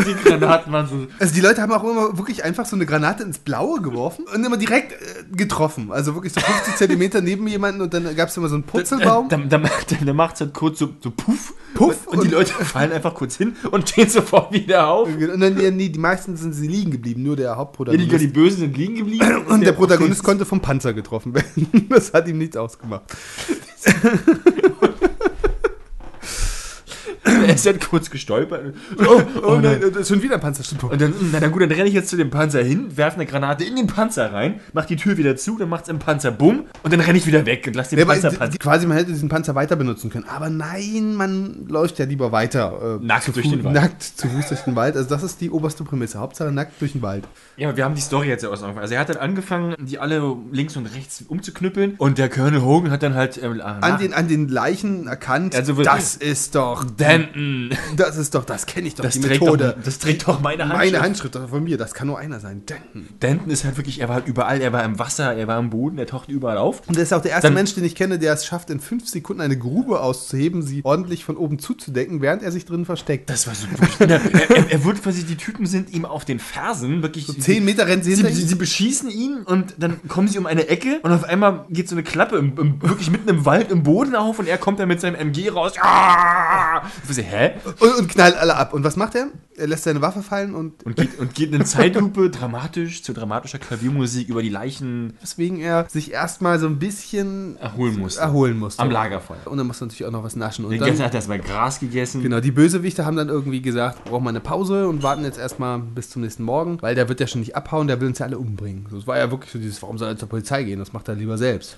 die 0.06 0.16
Granaten 0.24 0.72
waren 0.72 0.88
so. 0.88 1.07
Also 1.19 1.34
die 1.34 1.42
Leute 1.42 1.62
haben 1.62 1.72
auch 1.72 1.84
immer 1.84 2.18
wirklich 2.18 2.44
einfach 2.44 2.66
so 2.66 2.75
eine 2.75 2.86
Granate 2.86 3.24
ins 3.24 3.40
Blaue 3.40 3.81
geworfen 3.81 4.25
und 4.34 4.44
immer 4.46 4.57
direkt 4.57 4.94
äh, 4.94 5.36
getroffen. 5.36 5.92
Also 5.92 6.13
wirklich 6.16 6.34
so 6.34 6.40
50 6.42 6.75
Zentimeter 6.78 7.22
neben 7.22 7.48
jemanden 7.48 7.81
und 7.81 7.94
dann 7.94 8.16
gab 8.16 8.30
es 8.30 8.38
immer 8.38 8.50
so 8.50 8.56
einen 8.56 8.63
Purzelbaum. 8.63 9.30
Da, 9.30 9.38
da, 9.38 9.57
da, 9.57 9.69
da 10.06 10.13
macht 10.13 10.36
es 10.36 10.42
halt 10.42 10.54
kurz 10.54 10.80
so, 10.80 10.90
so 11.01 11.12
puff. 11.12 11.54
Puff 11.74 12.07
Und, 12.07 12.19
und 12.19 12.24
die 12.28 12.31
Leute 12.31 12.51
fallen 12.54 12.92
einfach 12.92 13.13
kurz 13.13 13.38
hin 13.38 13.56
und 13.72 13.90
stehen 13.90 14.10
sofort 14.10 14.51
wieder 14.51 14.88
auf. 14.88 15.07
Und 15.07 15.40
dann, 15.40 15.60
ja, 15.60 15.72
nee, 15.72 15.90
die 15.90 16.00
meisten 16.00 16.36
sind 16.36 16.54
sie 16.54 16.68
liegen 16.68 16.92
geblieben, 16.92 17.24
nur 17.24 17.36
der 17.36 17.46
Ja, 17.48 17.54
die, 17.54 17.60
Hauptprotagonist. 17.60 18.22
die 18.22 18.28
Bösen 18.28 18.60
sind 18.60 18.78
liegen 18.78 18.96
geblieben. 18.96 19.46
und 19.48 19.62
der 19.62 19.74
Protagonist 19.74 20.24
konnte 20.24 20.46
vom 20.46 20.60
Panzer 20.62 20.94
getroffen 20.94 21.34
werden. 21.34 21.88
Das 21.90 22.13
hat 22.13 22.28
ihm 22.28 22.38
nichts 22.38 22.56
ausgemacht. 22.57 23.04
Er 27.50 27.56
ist 27.56 27.66
halt 27.66 27.88
kurz 27.90 28.10
gestolpert. 28.10 28.74
Oh, 28.98 29.22
Oh, 29.44 29.56
nein, 29.62 29.80
das 29.81 30.01
ist 30.01 30.07
schon 30.10 30.22
wieder 30.22 30.36
ein 30.36 30.42
Panzer. 30.42 30.63
Stimmt. 30.63 30.84
Und 30.84 31.01
dann, 31.01 31.13
na, 31.31 31.40
na 31.42 31.48
gut, 31.48 31.62
dann 31.62 31.72
renne 31.72 31.88
ich 31.88 31.94
jetzt 31.94 32.10
zu 32.10 32.18
dem 32.18 32.30
Panzer 32.30 32.63
hin, 32.63 32.96
werfe 32.98 33.16
eine 33.18 33.25
Granate 33.25 33.63
in 33.63 33.75
den 33.75 33.88
Panzer 33.88 34.31
rein, 34.34 34.60
mach 34.74 34.86
die 34.86 34.96
Tür 34.96 35.18
wieder 35.18 35.36
zu, 35.36 35.57
dann 35.57 35.69
macht's 35.69 35.90
im 35.90 36.00
Panzer 36.00 36.31
bumm 36.31 36.66
und 36.84 36.94
dann 36.94 37.00
renne 37.01 37.18
ich 37.18 37.25
wieder 37.25 37.46
weg 37.46 37.66
und 37.68 37.75
lass 37.75 37.90
den 37.90 38.00
Ja, 38.00 38.06
Panzer 38.06 38.31
Panzer. 38.31 38.57
quasi, 38.60 38.86
man 38.88 38.98
hätte 38.98 39.12
diesen 39.12 39.30
Panzer 39.30 39.56
weiter 39.56 39.75
benutzen 39.75 40.10
können. 40.10 40.25
Aber 40.28 40.50
nein, 40.50 41.16
man 41.16 41.66
läuft 41.68 42.00
ja 42.00 42.06
lieber 42.06 42.31
weiter. 42.31 43.00
Äh, 43.01 43.06
Nackt 43.06 43.36
durch 43.36 43.50
den 43.50 43.63
Wald. 43.63 43.75
Nackt 43.75 44.04
zu 44.04 44.28
Fuß 44.28 44.48
durch 44.50 44.62
den 44.62 44.75
Wald. 44.75 44.96
Also 44.96 45.10
das 45.10 45.24
ist 45.24 45.42
die 45.42 45.50
oberste 45.50 45.84
Prämisse. 45.84 46.19
Hauptsache 46.19 46.51
nackt 46.51 46.80
durch 46.81 46.94
den 46.94 47.01
Wald. 47.01 47.24
Ja, 47.57 47.75
wir 47.75 47.84
haben 47.86 47.96
die 47.96 48.01
Story 48.01 48.28
jetzt 48.28 48.44
ja 48.44 48.50
aus 48.50 48.63
Also 48.63 48.94
er 48.94 49.00
hat 49.00 49.10
dann 49.10 49.18
angefangen, 49.18 49.75
die 49.80 50.00
alle 50.00 50.36
links 50.51 50.75
und 50.78 50.86
rechts 50.86 51.24
umzuknüppeln 51.28 51.96
und 51.98 52.18
der 52.18 52.30
Colonel 52.30 52.62
Hogan 52.62 52.92
hat 52.92 53.04
dann 53.04 53.16
halt 53.16 53.40
ähm, 53.42 53.60
An 53.62 53.98
den, 54.00 54.13
an 54.13 54.28
den 54.28 54.48
Leichen 54.48 55.07
erkannt, 55.07 55.56
Also 55.56 55.74
das 55.81 56.16
ist 56.16 56.56
doch, 56.56 56.84
Denton. 56.86 57.38
Das 57.95 58.18
ist 58.18 58.36
doch, 58.36 58.45
das 58.45 58.65
kenne 58.65 58.88
ich 58.88 58.95
doch, 58.95 59.03
Das 59.03 59.13
die 59.15 59.21
trägt, 59.21 59.41
Methode. 59.41 59.75
doch, 59.77 59.83
das 59.83 60.00
trägt 60.00 60.27
doch 60.27 60.39
meine 60.41 60.63
Handschrift. 60.69 60.91
Meine 60.94 61.03
Handschrift 61.03 61.36
von 61.50 61.63
mir, 61.63 61.77
das 61.77 61.94
kann 61.94 62.07
nur 62.07 62.19
einer 62.19 62.39
sein. 62.39 62.63
Denton. 62.65 63.07
Denton 63.21 63.50
ist 63.51 63.63
halt 63.65 63.77
wirklich, 63.77 64.00
er 64.01 64.07
war 64.09 64.15
halt 64.15 64.27
überall, 64.27 64.62
er 64.62 64.74
war 64.74 64.83
im 64.83 65.00
Wasser, 65.00 65.33
er 65.36 65.47
war 65.47 65.57
am 65.57 65.69
Boden, 65.69 65.97
er 65.97 66.07
taucht 66.07 66.30
überall 66.30 66.57
auf. 66.57 66.81
Und 66.88 66.97
er 66.97 67.03
ist 67.03 67.13
auch 67.13 67.21
der 67.21 67.31
erste 67.31 67.47
Dann- 67.47 67.53
Mensch, 67.56 67.74
den 67.75 67.83
ich 67.83 67.95
kenne, 67.95 68.19
der 68.19 68.33
es 68.33 68.45
schafft, 68.45 68.69
in 68.69 68.80
fünf 68.80 69.07
Sekunden 69.07 69.41
eine 69.41 69.57
Grube 69.57 70.00
auszuheben, 70.01 70.62
sie 70.62 70.81
ordentlich 70.83 71.24
von 71.25 71.38
oben 71.38 71.59
zuzudecken, 71.59 72.21
während 72.21 72.44
er 72.44 72.51
sich 72.51 72.65
drin 72.65 72.86
versteckt. 72.86 73.30
Das 73.30 73.47
war 73.47 73.56
so 73.56 73.69
wirklich, 73.71 74.00
er, 74.01 74.21
er, 74.57 74.71
er 74.71 74.83
wird 74.83 75.01
quasi, 75.03 75.24
die 75.24 75.36
Typen 75.36 75.65
sind 75.65 75.91
ihm 75.94 76.06
auf 76.06 76.25
den 76.25 76.39
Fersen, 76.39 77.01
wirklich. 77.01 77.25
So 77.27 77.33
zehn 77.33 77.63
Meter 77.65 77.88
rennen 77.88 78.03
sie 78.03 78.15
Sie, 78.15 78.31
sie, 78.33 78.56
beschießen 78.56 79.09
ihn 79.09 79.44
und 79.45 79.75
dann 79.77 80.00
kommen 80.07 80.27
sie 80.27 80.38
um 80.39 80.45
eine 80.45 80.68
Ecke 80.68 81.00
und 81.03 81.12
auf 81.12 81.24
einmal 81.24 81.65
geht 81.69 81.88
so 81.88 81.95
eine 81.95 82.03
Klappe 82.03 82.38
im, 82.38 82.57
im, 82.57 82.81
wirklich 82.81 83.09
mitten 83.12 83.30
im 83.30 83.45
Wald 83.45 83.71
im 83.71 83.83
Boden 83.83 84.15
auf 84.15 84.39
und 84.39 84.47
er 84.47 84.57
kommt 84.57 84.80
dann 84.80 84.88
mit 84.88 85.00
seinem 85.00 85.15
MG 85.15 85.50
raus. 85.50 85.74
Ah! 85.81 86.81
Ich 87.03 87.07
hä? 87.29 87.53
Und, 87.79 87.95
und 87.97 88.07
knallt 88.09 88.35
alle 88.37 88.55
ab. 88.55 88.73
Und 88.73 88.83
was 88.83 88.95
macht 88.95 89.15
er? 89.15 89.27
Er 89.59 89.67
lässt 89.67 89.83
seine 89.83 90.01
Waffe 90.01 90.23
fallen 90.23 90.56
und 90.56 90.85
Und 90.85 90.95
geht, 90.95 91.19
und 91.19 91.33
geht 91.35 91.53
in 91.53 91.65
Zeitlupe 91.65 92.29
dramatisch 92.29 93.03
zu 93.03 93.13
dramatischer 93.13 93.59
Klaviermusik 93.59 94.29
über 94.29 94.41
die 94.41 94.50
Leichen 94.50 95.13
weswegen 95.21 95.59
er 95.59 95.85
sich 95.89 96.11
erstmal 96.11 96.59
so 96.59 96.67
ein 96.67 96.79
bisschen 96.79 97.57
erholen 97.57 98.00
musste. 98.00 98.21
erholen 98.21 98.57
musste. 98.57 98.81
Am 98.81 98.89
Lagerfeuer. 98.91 99.39
Und 99.45 99.57
dann 99.57 99.67
muss 99.67 99.81
er 99.81 99.88
natürlich 99.88 100.06
auch 100.06 100.11
noch 100.11 100.23
was 100.23 100.35
naschen. 100.35 100.65
Und 100.65 100.71
Den 100.71 100.79
dann, 100.79 100.91
hat 101.00 101.11
er 101.11 101.15
erstmal 101.15 101.39
Gras 101.39 101.79
gegessen. 101.79 102.21
genau, 102.23 102.39
die 102.39 102.51
Bösewichte 102.51 103.06
haben 103.06 103.17
dann 103.17 103.29
irgendwie 103.29 103.61
gesagt, 103.61 104.03
brauchen 104.06 104.23
wir 104.23 104.29
eine 104.29 104.39
Pause 104.39 104.88
und 104.88 105.03
warten 105.03 105.23
jetzt 105.23 105.38
erstmal 105.38 105.79
bis 105.79 106.09
zum 106.09 106.21
nächsten 106.21 106.44
Morgen, 106.44 106.77
weil 106.81 106.95
der 106.95 107.09
wird 107.09 107.19
ja 107.19 107.27
schon 107.27 107.41
nicht 107.41 107.55
abhauen, 107.55 107.88
der 107.88 108.00
will 108.00 108.07
uns 108.07 108.19
ja 108.19 108.25
alle 108.25 108.38
umbringen. 108.38 108.85
So, 108.89 108.97
Es 108.97 109.07
war 109.07 109.17
ja 109.17 109.29
wirklich 109.31 109.51
so 109.51 109.59
dieses, 109.59 109.81
warum 109.81 109.97
soll 109.97 110.07
er 110.09 110.17
zur 110.17 110.29
Polizei 110.29 110.63
gehen? 110.63 110.79
Das 110.79 110.94
macht 110.94 111.07
er 111.09 111.15
lieber 111.15 111.38
selbst. 111.38 111.77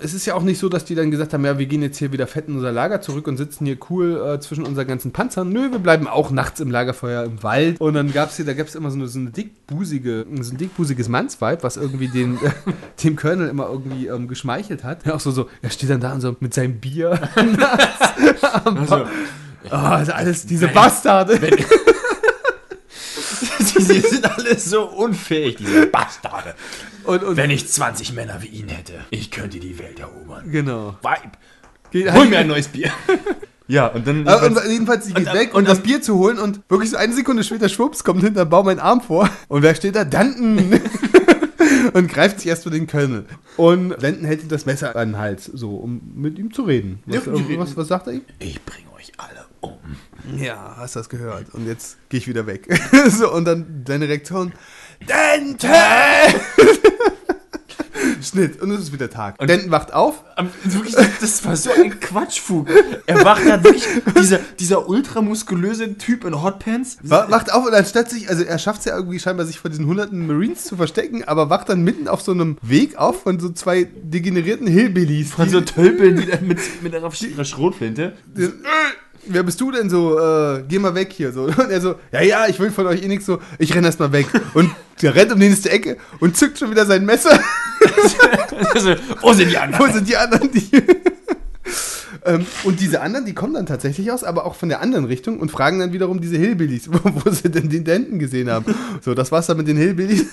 Es 0.00 0.14
ist 0.14 0.26
ja 0.26 0.34
auch 0.34 0.42
nicht 0.42 0.58
so, 0.58 0.68
dass 0.68 0.84
die 0.84 0.94
dann 0.94 1.10
gesagt 1.10 1.32
haben, 1.34 1.44
ja, 1.44 1.58
wir 1.58 1.66
gehen 1.66 1.82
jetzt 1.82 1.98
hier 1.98 2.12
wieder 2.12 2.26
fett 2.26 2.48
in 2.48 2.54
unser 2.54 2.70
Lager 2.72 3.00
zurück 3.00 3.26
und 3.26 3.36
sitzen 3.36 3.66
hier 3.66 3.76
cool 3.90 4.16
äh, 4.34 4.40
zwischen 4.40 4.64
unseren 4.64 4.86
ganzen 4.86 5.12
Panzern. 5.12 5.48
Nö, 5.50 5.70
wir 5.72 5.80
bleiben 5.80 6.06
auch 6.06 6.30
nachts 6.30 6.60
im 6.60 6.70
Lagerfeuer 6.70 7.21
im 7.24 7.42
Wald. 7.42 7.80
Und 7.80 7.94
dann 7.94 8.12
gab 8.12 8.30
es 8.30 8.36
hier, 8.36 8.44
da 8.44 8.52
gab 8.54 8.66
es 8.66 8.74
immer 8.74 8.90
so 8.90 8.96
eine, 8.96 9.08
so 9.08 9.18
eine 9.18 9.30
dickbusige, 9.30 10.26
so 10.40 10.52
ein 10.52 10.56
dickbusiges 10.58 11.08
Mannsweib, 11.08 11.62
was 11.62 11.76
irgendwie 11.76 12.08
den, 12.08 12.38
dem 13.04 13.16
Colonel 13.16 13.48
immer 13.48 13.68
irgendwie 13.68 14.06
ähm, 14.06 14.28
geschmeichelt 14.28 14.84
hat. 14.84 15.04
Ja, 15.06 15.14
auch 15.14 15.20
so, 15.20 15.30
so, 15.30 15.48
er 15.62 15.70
steht 15.70 15.90
dann 15.90 16.00
da 16.00 16.12
und 16.12 16.20
so 16.20 16.36
mit 16.40 16.54
seinem 16.54 16.78
Bier. 16.80 17.18
Also, 18.64 19.06
Oh, 19.70 19.76
alles 19.76 20.44
diese 20.44 20.66
Bastarde. 20.68 21.38
sie 23.60 23.80
sind 24.00 24.24
alle 24.30 24.58
so 24.58 24.84
unfähig, 24.88 25.56
diese 25.56 25.86
Bastarde. 25.86 26.54
Und, 27.04 27.22
und 27.22 27.36
Wenn 27.36 27.50
ich 27.50 27.68
20 27.68 28.12
Männer 28.12 28.42
wie 28.42 28.48
ihn 28.48 28.68
hätte, 28.68 28.94
ich 29.10 29.30
könnte 29.30 29.60
die 29.60 29.78
Welt 29.78 30.00
erobern. 30.00 30.50
genau. 30.50 30.98
Geht, 31.90 32.12
hol 32.12 32.26
mir 32.26 32.38
ein 32.38 32.48
neues 32.48 32.68
Bier. 32.68 32.90
Ja, 33.72 33.86
und 33.86 34.06
dann... 34.06 34.28
Aber 34.28 34.46
und 34.46 34.58
jedenfalls, 34.68 35.06
sie 35.06 35.14
geht 35.14 35.26
Und- 35.28 35.34
weg, 35.34 35.54
und 35.54 35.62
um 35.62 35.66
das 35.66 35.80
Bier 35.80 36.02
zu 36.02 36.16
holen 36.18 36.38
und 36.38 36.60
wirklich 36.68 36.90
so 36.90 36.96
eine 36.98 37.12
Sekunde 37.14 37.42
später, 37.42 37.68
schwupps, 37.68 38.04
kommt 38.04 38.22
hinter 38.22 38.44
Baum 38.44 38.68
ein 38.68 38.78
Arm 38.78 39.00
vor. 39.00 39.28
Und 39.48 39.62
wer 39.62 39.74
steht 39.74 39.96
da? 39.96 40.04
Danton! 40.04 40.58
und 41.94 42.08
greift 42.08 42.40
sich 42.40 42.48
erst 42.48 42.64
für 42.64 42.70
den 42.70 42.86
Colonel. 42.86 43.24
Und 43.56 43.90
Danton 44.02 44.24
hält 44.24 44.42
ihm 44.42 44.48
das 44.48 44.66
Messer 44.66 44.94
an 44.94 45.12
den 45.12 45.18
Hals, 45.18 45.46
so, 45.46 45.76
um 45.76 46.00
mit 46.14 46.38
ihm 46.38 46.52
zu 46.52 46.62
reden. 46.64 47.02
Was, 47.06 47.14
Ja, 47.26 47.32
die 47.32 47.42
reden. 47.42 47.60
was, 47.60 47.76
was 47.76 47.88
sagt 47.88 48.06
er 48.08 48.12
ihm? 48.14 48.22
ich 48.38 48.62
bringe 48.64 48.92
euch 48.94 49.12
alle 49.16 49.46
um. 49.60 49.78
Ja, 50.38 50.74
hast 50.76 50.96
das 50.96 51.08
gehört. 51.08 51.46
Und 51.54 51.66
jetzt 51.66 51.96
gehe 52.08 52.18
ich 52.18 52.28
wieder 52.28 52.46
weg. 52.46 52.68
so, 53.08 53.32
und 53.32 53.46
dann 53.46 53.82
deine 53.84 54.06
Reaktion. 54.08 54.52
Danton! 55.06 55.70
Schnitt. 58.22 58.60
Und 58.62 58.70
es 58.70 58.80
ist 58.80 58.92
wieder 58.92 59.10
Tag. 59.10 59.40
Und 59.40 59.48
Danton 59.50 59.70
wacht 59.70 59.92
auf. 59.92 60.22
Wirklich, 60.64 60.94
das 61.20 61.44
war 61.44 61.56
so 61.56 61.70
ein 61.72 62.00
Quatschfug. 62.00 62.68
Er 63.06 63.24
wacht 63.24 63.46
da 63.46 63.62
wirklich, 63.62 63.86
dieser, 64.18 64.38
dieser 64.58 64.88
ultramuskulöse 64.88 65.96
Typ 65.98 66.24
in 66.24 66.42
Hotpants. 66.42 66.98
Wa- 67.02 67.26
Wacht 67.30 67.52
auf 67.52 67.66
und 67.66 67.74
anstatt 67.74 68.10
sich, 68.10 68.28
also 68.28 68.42
er 68.44 68.58
schafft 68.58 68.80
es 68.80 68.84
ja 68.86 68.96
irgendwie 68.96 69.18
scheinbar, 69.18 69.46
sich 69.46 69.58
vor 69.58 69.70
diesen 69.70 69.86
hunderten 69.86 70.26
Marines 70.26 70.64
zu 70.64 70.76
verstecken, 70.76 71.24
aber 71.24 71.50
wacht 71.50 71.68
dann 71.68 71.82
mitten 71.82 72.08
auf 72.08 72.22
so 72.22 72.32
einem 72.32 72.56
Weg 72.62 72.96
auf 72.96 73.22
von 73.22 73.38
so 73.40 73.50
zwei 73.50 73.84
degenerierten 73.84 74.66
Hillbillies. 74.66 75.32
Von 75.32 75.48
so 75.48 75.60
Tölpeln, 75.60 76.16
die 76.16 76.26
dann 76.26 76.46
mit, 76.46 76.58
mit 76.82 76.92
ihrer 76.92 77.44
Schrotflinte. 77.44 78.12
Wer 79.26 79.42
bist 79.42 79.60
du 79.60 79.70
denn 79.70 79.90
so? 79.90 80.18
Äh, 80.18 80.64
geh 80.68 80.78
mal 80.78 80.94
weg 80.94 81.12
hier. 81.12 81.32
So. 81.32 81.44
Und 81.44 81.70
er 81.70 81.80
so, 81.80 81.96
ja, 82.12 82.22
ja, 82.22 82.46
ich 82.46 82.58
will 82.58 82.70
von 82.70 82.86
euch 82.86 83.02
eh 83.02 83.08
nichts 83.08 83.26
so, 83.26 83.38
ich 83.58 83.74
renn 83.74 83.84
erst 83.84 84.00
mal 84.00 84.12
weg. 84.12 84.26
Und 84.54 84.70
der 85.00 85.14
rennt 85.14 85.32
um 85.32 85.40
die 85.40 85.48
nächste 85.48 85.70
Ecke 85.70 85.96
und 86.20 86.36
zückt 86.36 86.58
schon 86.58 86.70
wieder 86.70 86.86
sein 86.86 87.04
Messer. 87.04 87.38
Also, 88.74 88.94
Wo 89.20 89.32
sind 89.32 89.50
die 89.50 89.58
anderen? 89.58 89.84
Wo 89.84 89.92
sind 89.92 90.08
die 90.08 90.16
anderen? 90.16 90.50
Die 90.52 90.70
ähm, 92.24 92.46
und 92.64 92.80
diese 92.80 93.00
anderen, 93.00 93.26
die 93.26 93.34
kommen 93.34 93.54
dann 93.54 93.66
tatsächlich 93.66 94.10
aus, 94.12 94.22
aber 94.22 94.46
auch 94.46 94.54
von 94.54 94.68
der 94.68 94.80
anderen 94.80 95.04
Richtung 95.04 95.40
und 95.40 95.50
fragen 95.50 95.80
dann 95.80 95.92
wiederum 95.92 96.20
diese 96.20 96.36
Hillbillies, 96.36 96.90
wo, 96.92 97.00
wo 97.02 97.30
sie 97.30 97.50
denn 97.50 97.68
den 97.68 97.84
Denten 97.84 98.18
gesehen 98.20 98.50
haben. 98.50 98.74
So, 99.00 99.14
das 99.14 99.32
war's 99.32 99.48
dann 99.48 99.56
mit 99.56 99.66
den 99.66 99.76
Hillbillies. 99.76 100.26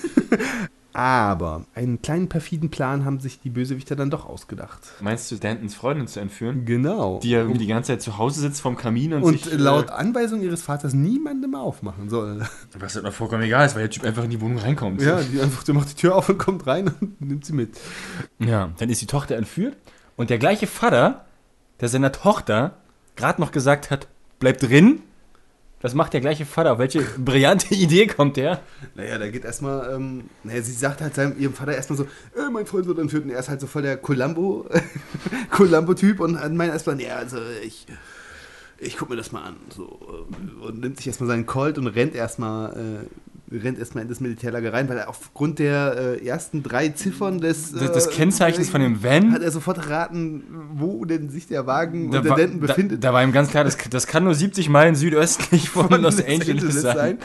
Aber 0.92 1.66
einen 1.74 2.02
kleinen 2.02 2.28
perfiden 2.28 2.70
Plan 2.70 3.04
haben 3.04 3.20
sich 3.20 3.40
die 3.40 3.50
Bösewichter 3.50 3.94
dann 3.94 4.10
doch 4.10 4.26
ausgedacht. 4.26 4.80
Meinst 5.00 5.30
du, 5.30 5.36
Dantons 5.36 5.74
Freundin 5.74 6.06
zu 6.08 6.20
entführen? 6.20 6.64
Genau. 6.64 7.20
Die 7.22 7.30
ja 7.30 7.38
irgendwie 7.38 7.58
die 7.58 7.66
ganze 7.66 7.92
Zeit 7.92 8.02
zu 8.02 8.18
Hause 8.18 8.40
sitzt 8.40 8.60
vorm 8.60 8.76
Kamin 8.76 9.12
und, 9.12 9.22
und 9.22 9.44
sich... 9.44 9.58
laut 9.58 9.90
Anweisung 9.90 10.40
ihres 10.40 10.62
Vaters 10.62 10.92
niemandem 10.92 11.54
aufmachen 11.54 12.08
soll. 12.08 12.42
Äh, 12.42 12.80
was 12.80 12.94
halt 12.94 13.04
noch 13.04 13.12
vollkommen 13.12 13.42
egal 13.42 13.66
ist, 13.66 13.74
weil 13.74 13.82
der 13.82 13.90
Typ 13.90 14.04
einfach 14.04 14.24
in 14.24 14.30
die 14.30 14.40
Wohnung 14.40 14.58
reinkommt. 14.58 15.00
Ja, 15.00 15.20
die 15.20 15.40
einfach, 15.40 15.62
der 15.62 15.74
macht 15.74 15.90
die 15.90 15.94
Tür 15.94 16.16
auf 16.16 16.28
und 16.28 16.38
kommt 16.38 16.66
rein 16.66 16.92
und 17.00 17.20
nimmt 17.26 17.44
sie 17.44 17.52
mit. 17.52 17.78
Ja, 18.38 18.70
dann 18.78 18.88
ist 18.90 19.00
die 19.00 19.06
Tochter 19.06 19.36
entführt 19.36 19.76
und 20.16 20.30
der 20.30 20.38
gleiche 20.38 20.66
Vater, 20.66 21.24
der 21.80 21.88
seiner 21.88 22.12
Tochter 22.12 22.76
gerade 23.16 23.40
noch 23.40 23.52
gesagt 23.52 23.90
hat, 23.90 24.08
bleib 24.38 24.58
drin, 24.58 25.02
was 25.82 25.94
macht 25.94 26.12
der 26.12 26.20
gleiche 26.20 26.44
Vater? 26.44 26.72
Auf 26.72 26.78
welche 26.78 27.00
brillante 27.00 27.74
Idee 27.74 28.06
kommt 28.06 28.36
der? 28.36 28.60
Naja, 28.94 29.18
da 29.18 29.28
geht 29.28 29.44
erstmal, 29.44 29.94
ähm, 29.94 30.24
naja, 30.44 30.62
sie 30.62 30.72
sagt 30.72 31.00
halt 31.00 31.14
seinem, 31.14 31.38
ihrem 31.38 31.54
Vater 31.54 31.74
erstmal 31.74 31.96
so, 31.96 32.04
äh, 32.04 32.50
mein 32.52 32.66
Freund 32.66 32.86
wird 32.86 32.98
entführt 32.98 33.24
und 33.24 33.30
er 33.30 33.38
ist 33.38 33.48
halt 33.48 33.60
so 33.60 33.66
voll 33.66 33.82
der 33.82 33.96
Columbo, 33.96 34.66
Columbo-Typ 35.50 36.20
und 36.20 36.32
meint 36.54 36.72
erstmal, 36.72 37.00
ja, 37.00 37.16
also 37.16 37.38
ich, 37.64 37.86
ich 38.78 38.96
guck 38.96 39.08
mir 39.08 39.16
das 39.16 39.32
mal 39.32 39.42
an. 39.42 39.56
So, 39.74 40.26
und 40.60 40.80
nimmt 40.80 40.98
sich 40.98 41.06
erstmal 41.06 41.28
seinen 41.28 41.46
Colt 41.46 41.78
und 41.78 41.86
rennt 41.86 42.14
erstmal 42.14 42.72
äh, 42.72 43.06
rennt 43.58 43.78
erstmal 43.78 44.02
in 44.02 44.08
das 44.08 44.20
Militärlager 44.20 44.72
rein, 44.72 44.88
weil 44.88 44.98
er 44.98 45.08
aufgrund 45.08 45.58
der 45.58 46.18
äh, 46.20 46.26
ersten 46.26 46.62
drei 46.62 46.90
Ziffern 46.90 47.40
des, 47.40 47.72
äh, 47.72 48.10
Kennzeichens 48.10 48.70
von 48.70 48.80
dem 48.80 49.02
Van, 49.02 49.32
hat 49.32 49.42
er 49.42 49.50
sofort 49.50 49.78
erraten, 49.78 50.44
wo 50.74 51.04
denn 51.04 51.30
sich 51.30 51.46
der 51.48 51.66
Wagen 51.66 52.10
da, 52.10 52.18
und 52.18 52.24
der 52.24 52.30
war, 52.30 52.36
Denten 52.36 52.60
da, 52.60 52.66
befindet. 52.66 53.04
da 53.04 53.12
war 53.12 53.22
ihm 53.22 53.32
ganz 53.32 53.50
klar, 53.50 53.64
das, 53.64 53.76
das 53.90 54.06
kann 54.06 54.24
nur 54.24 54.34
70 54.34 54.68
Meilen 54.68 54.94
südöstlich 54.94 55.68
von, 55.70 55.88
Los 56.00 56.24
Angeles, 56.24 56.80
sein. 56.80 57.18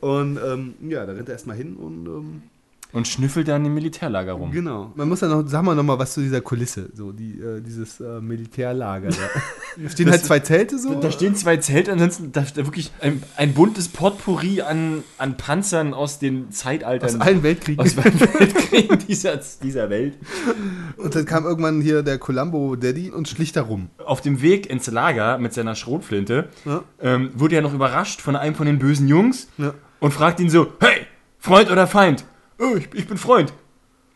Und 0.00 0.38
ähm, 0.44 0.74
ja, 0.88 1.04
da 1.04 1.12
rennt 1.12 1.28
er 1.28 1.34
erstmal 1.34 1.56
hin 1.56 1.76
und 1.76 2.06
ähm, 2.06 2.42
Und 2.92 3.08
schnüffelt 3.08 3.48
dann 3.48 3.64
im 3.64 3.72
Militärlager 3.72 4.34
rum. 4.34 4.50
genau. 4.50 4.92
Man 4.94 5.08
muss 5.08 5.22
ja 5.22 5.28
noch, 5.28 5.44
sag 5.46 5.62
mal 5.62 5.74
noch 5.74 5.82
mal 5.82 5.98
was 5.98 6.12
zu 6.12 6.20
dieser 6.20 6.42
Kulisse, 6.42 6.90
so 6.92 7.10
die, 7.10 7.40
äh, 7.40 7.62
dieses 7.62 8.00
äh, 8.00 8.20
Militärlager. 8.20 9.08
Da. 9.08 9.16
Da 9.82 9.88
stehen 9.88 10.04
Das- 10.06 10.16
halt 10.16 10.24
zwei 10.26 10.38
Zelte 10.40 10.78
so. 10.78 11.00
Da 11.00 11.10
stehen 11.10 11.34
zwei 11.34 11.56
Zelte, 11.56 11.90
ansonsten 11.92 12.30
da 12.32 12.44
steht 12.44 12.66
wirklich 12.66 12.92
ein, 13.00 13.22
ein 13.36 13.54
buntes 13.54 13.88
Potpourri 13.88 14.60
an, 14.60 15.02
an 15.16 15.38
Panzern 15.38 15.94
aus 15.94 16.18
den 16.18 16.48
aus 16.50 16.56
Zeitaltern. 16.58 17.22
allen 17.22 17.42
Weltkriegen. 17.42 17.80
aus 17.82 17.96
allen 17.96 18.20
Weltkriegen 18.20 18.98
dieser, 19.08 19.40
dieser 19.62 19.88
Welt. 19.88 20.18
Und 20.98 21.14
dann 21.14 21.24
kam 21.24 21.44
irgendwann 21.46 21.80
hier 21.80 22.02
der 22.02 22.18
Columbo 22.18 22.76
Daddy 22.76 23.10
und 23.10 23.26
schlich 23.28 23.52
da 23.52 23.62
rum. 23.62 23.88
Auf 24.04 24.20
dem 24.20 24.42
Weg 24.42 24.68
ins 24.68 24.86
Lager 24.90 25.38
mit 25.38 25.54
seiner 25.54 25.74
Schrotflinte 25.74 26.48
Ja. 26.66 26.82
ähm, 27.00 27.30
wurde 27.34 27.56
er 27.56 27.62
noch 27.62 27.72
überrascht 27.72 28.20
von 28.20 28.36
einem 28.36 28.54
von 28.54 28.66
den 28.66 28.78
bösen 28.78 29.08
Jungs 29.08 29.48
Ja. 29.56 29.72
und 30.00 30.12
fragt 30.12 30.38
ihn 30.40 30.50
so: 30.50 30.66
Hey, 30.80 31.06
Freund 31.38 31.70
oder 31.70 31.86
Feind? 31.86 32.26
Oh, 32.62 32.76
ich, 32.76 32.88
ich 32.94 33.08
bin 33.08 33.18
Freund. 33.18 33.52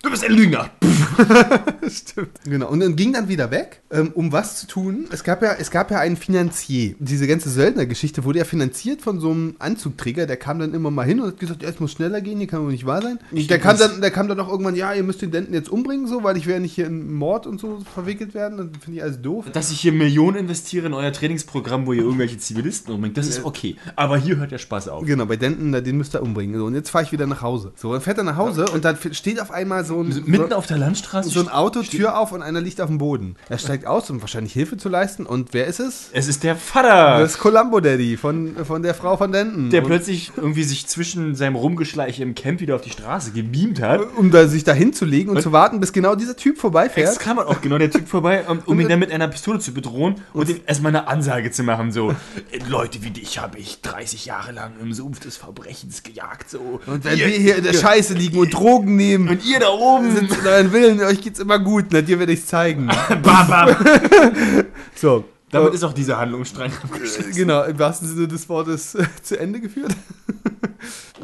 Du 0.02 0.10
bist 0.10 0.24
ein 0.24 0.30
Lügner. 0.30 0.70
Stimmt. 1.88 2.30
Genau. 2.44 2.68
Und 2.68 2.80
dann 2.80 2.96
ging 2.96 3.12
dann 3.12 3.28
wieder 3.28 3.50
weg, 3.50 3.82
ähm, 3.90 4.12
um 4.14 4.32
was 4.32 4.60
zu 4.60 4.66
tun. 4.66 5.06
Es 5.10 5.24
gab 5.24 5.42
ja, 5.42 5.54
es 5.58 5.70
gab 5.70 5.90
ja 5.90 5.98
einen 5.98 6.16
Finanzier. 6.16 6.94
Diese 6.98 7.26
ganze 7.26 7.50
Söldnergeschichte 7.50 8.24
wurde 8.24 8.38
ja 8.38 8.44
finanziert 8.44 9.02
von 9.02 9.20
so 9.20 9.30
einem 9.30 9.56
Anzugträger. 9.58 10.26
Der 10.26 10.36
kam 10.36 10.58
dann 10.58 10.74
immer 10.74 10.90
mal 10.90 11.04
hin 11.04 11.20
und 11.20 11.28
hat 11.28 11.40
gesagt, 11.40 11.62
ja, 11.62 11.68
es 11.68 11.80
muss 11.80 11.92
schneller 11.92 12.20
gehen, 12.20 12.38
hier 12.38 12.46
kann 12.46 12.62
wohl 12.62 12.72
nicht 12.72 12.86
wahr 12.86 13.02
sein. 13.02 13.18
Der 13.32 13.58
kam, 13.58 13.78
dann, 13.78 14.00
der 14.00 14.10
kam 14.10 14.28
dann 14.28 14.40
auch 14.40 14.48
irgendwann, 14.48 14.74
ja, 14.74 14.92
ihr 14.92 15.02
müsst 15.02 15.22
den 15.22 15.30
Denten 15.30 15.54
jetzt 15.54 15.68
umbringen, 15.68 16.06
so, 16.06 16.22
weil 16.22 16.36
ich 16.36 16.46
werde 16.46 16.62
nicht 16.62 16.74
hier 16.74 16.86
in 16.86 17.12
Mord 17.12 17.46
und 17.46 17.60
so 17.60 17.80
verwickelt 17.94 18.34
werden. 18.34 18.58
Das 18.58 18.66
finde 18.82 18.98
ich 18.98 19.02
alles 19.02 19.20
doof. 19.22 19.46
Dass 19.52 19.70
ich 19.70 19.80
hier 19.80 19.92
Millionen 19.92 20.36
investiere 20.36 20.86
in 20.86 20.94
euer 20.94 21.12
Trainingsprogramm, 21.12 21.86
wo 21.86 21.92
ihr 21.92 22.02
irgendwelche 22.02 22.38
Zivilisten 22.38 22.94
umbringt, 22.94 23.16
das 23.16 23.28
ist 23.28 23.44
okay. 23.44 23.76
Aber 23.94 24.16
hier 24.16 24.36
hört 24.36 24.52
der 24.52 24.58
Spaß 24.58 24.88
auf. 24.88 25.04
Genau, 25.04 25.26
bei 25.26 25.36
Denten, 25.36 25.72
den 25.72 25.96
müsst 25.96 26.14
ihr 26.14 26.22
umbringen. 26.22 26.58
So, 26.58 26.66
und 26.66 26.74
jetzt 26.74 26.90
fahre 26.90 27.04
ich 27.04 27.12
wieder 27.12 27.26
nach 27.26 27.42
Hause. 27.42 27.72
So, 27.76 27.92
dann 27.92 28.00
fährt 28.00 28.18
er 28.18 28.24
nach 28.24 28.36
Hause 28.36 28.66
und 28.72 28.84
dann 28.84 28.96
steht 29.12 29.40
auf 29.40 29.50
einmal 29.50 29.84
so 29.84 30.00
ein, 30.00 30.08
Mitten 30.26 30.50
so, 30.50 30.56
auf 30.56 30.66
der 30.66 30.78
Landstraße 30.96 31.28
so 31.28 31.40
ein 31.40 31.48
Auto, 31.48 31.82
Tür 31.82 32.18
auf 32.18 32.32
und 32.32 32.42
einer 32.42 32.60
liegt 32.60 32.80
auf 32.80 32.88
dem 32.88 32.98
Boden. 32.98 33.36
Er 33.48 33.58
steigt 33.58 33.86
aus, 33.86 34.08
um 34.10 34.20
wahrscheinlich 34.20 34.52
Hilfe 34.52 34.76
zu 34.76 34.88
leisten. 34.88 35.26
Und 35.26 35.52
wer 35.52 35.66
ist 35.66 35.78
es? 35.80 36.08
Es 36.12 36.26
ist 36.28 36.42
der 36.42 36.56
Vater, 36.56 37.20
Das 37.20 37.32
ist 37.32 37.38
Columbo 37.38 37.80
Daddy 37.80 38.16
von, 38.16 38.56
von 38.64 38.82
der 38.82 38.94
Frau 38.94 39.16
von 39.16 39.30
Denton. 39.32 39.70
der 39.70 39.82
Und- 39.82 39.88
plötzlich 39.88 40.32
irgendwie 40.36 40.64
sich 40.64 40.86
zwischen 40.86 41.34
seinem 41.34 41.56
Rumgeschleiche 41.56 42.22
im 42.22 42.34
Camp 42.34 42.60
wieder 42.60 42.74
auf 42.76 42.80
die 42.82 42.90
Straße 42.90 43.32
gebeamt 43.32 43.80
hat. 43.82 44.00
um 44.16 44.30
da, 44.30 44.46
sich 44.48 44.64
da 44.64 44.72
hinzulegen 44.72 45.36
und, 45.36 45.42
zu 45.42 45.52
warten, 45.52 45.80
bis 45.80 45.92
genau 45.92 46.14
dieser 46.14 46.36
Typ 46.36 46.58
vorbeifährt. 46.58 47.06
Jetzt 47.08 47.20
kam 47.20 47.38
auch 47.38 47.60
genau 47.60 47.78
der 47.78 47.90
Typ 47.90 48.08
vorbei, 48.08 48.44
um, 48.48 48.60
um 48.66 48.80
ihn 48.80 48.88
dann 48.88 48.98
mit 48.98 49.12
einer 49.12 49.28
Pistole 49.28 49.58
zu 49.58 49.72
bedrohen 49.74 50.16
und 50.32 50.48
ihm 50.48 50.60
erstmal 50.66 50.90
eine 50.96 51.08
Ansage 51.08 51.50
zu 51.50 51.62
machen, 51.62 51.92
so, 51.92 52.10
"Äh, 52.10 52.58
Leute 52.68 53.02
wie 53.02 53.10
dich 53.10 53.38
habe 53.38 53.58
ich 53.58 53.82
30 53.82 54.26
Jahre 54.26 54.52
lang 54.52 54.72
im 54.82 54.92
Sumpf 54.92 55.20
des 55.20 55.36
Verbrechens 55.36 56.02
gejagt, 56.02 56.50
so. 56.50 56.80
Und 56.86 57.04
wenn 57.04 57.18
wir 57.18 57.26
hier 57.26 57.56
in 57.56 57.64
der 57.64 57.74
Scheiße 57.74 58.14
liegen 58.14 58.38
und 58.38 58.52
Drogen 58.54 58.96
nehmen, 58.96 59.28
und 59.28 59.44
ihr 59.44 59.58
da 59.60 59.68
oben, 59.68 60.10
sitzt 60.14 60.38
in 60.38 60.46
euren 60.46 60.72
Willen, 60.72 60.85
euch 61.00 61.20
geht's 61.20 61.38
immer 61.38 61.58
gut, 61.58 61.86
na, 61.90 62.02
dir 62.02 62.18
werde 62.18 62.32
ich's 62.32 62.46
zeigen. 62.46 62.86
bam, 63.22 63.48
bam. 63.48 63.76
So. 64.94 65.24
Damit 65.50 65.72
Äh, 65.72 65.74
ist 65.76 65.84
auch 65.84 65.92
dieser 65.92 66.18
Handlungsstrang 66.18 66.72
abgeschlossen. 66.82 67.32
Genau, 67.34 67.62
im 67.64 67.78
wahrsten 67.78 68.08
Sinne 68.08 68.28
des 68.28 68.48
Wortes 68.48 68.96
zu 69.22 69.38
Ende 69.38 69.60
geführt. 69.60 69.94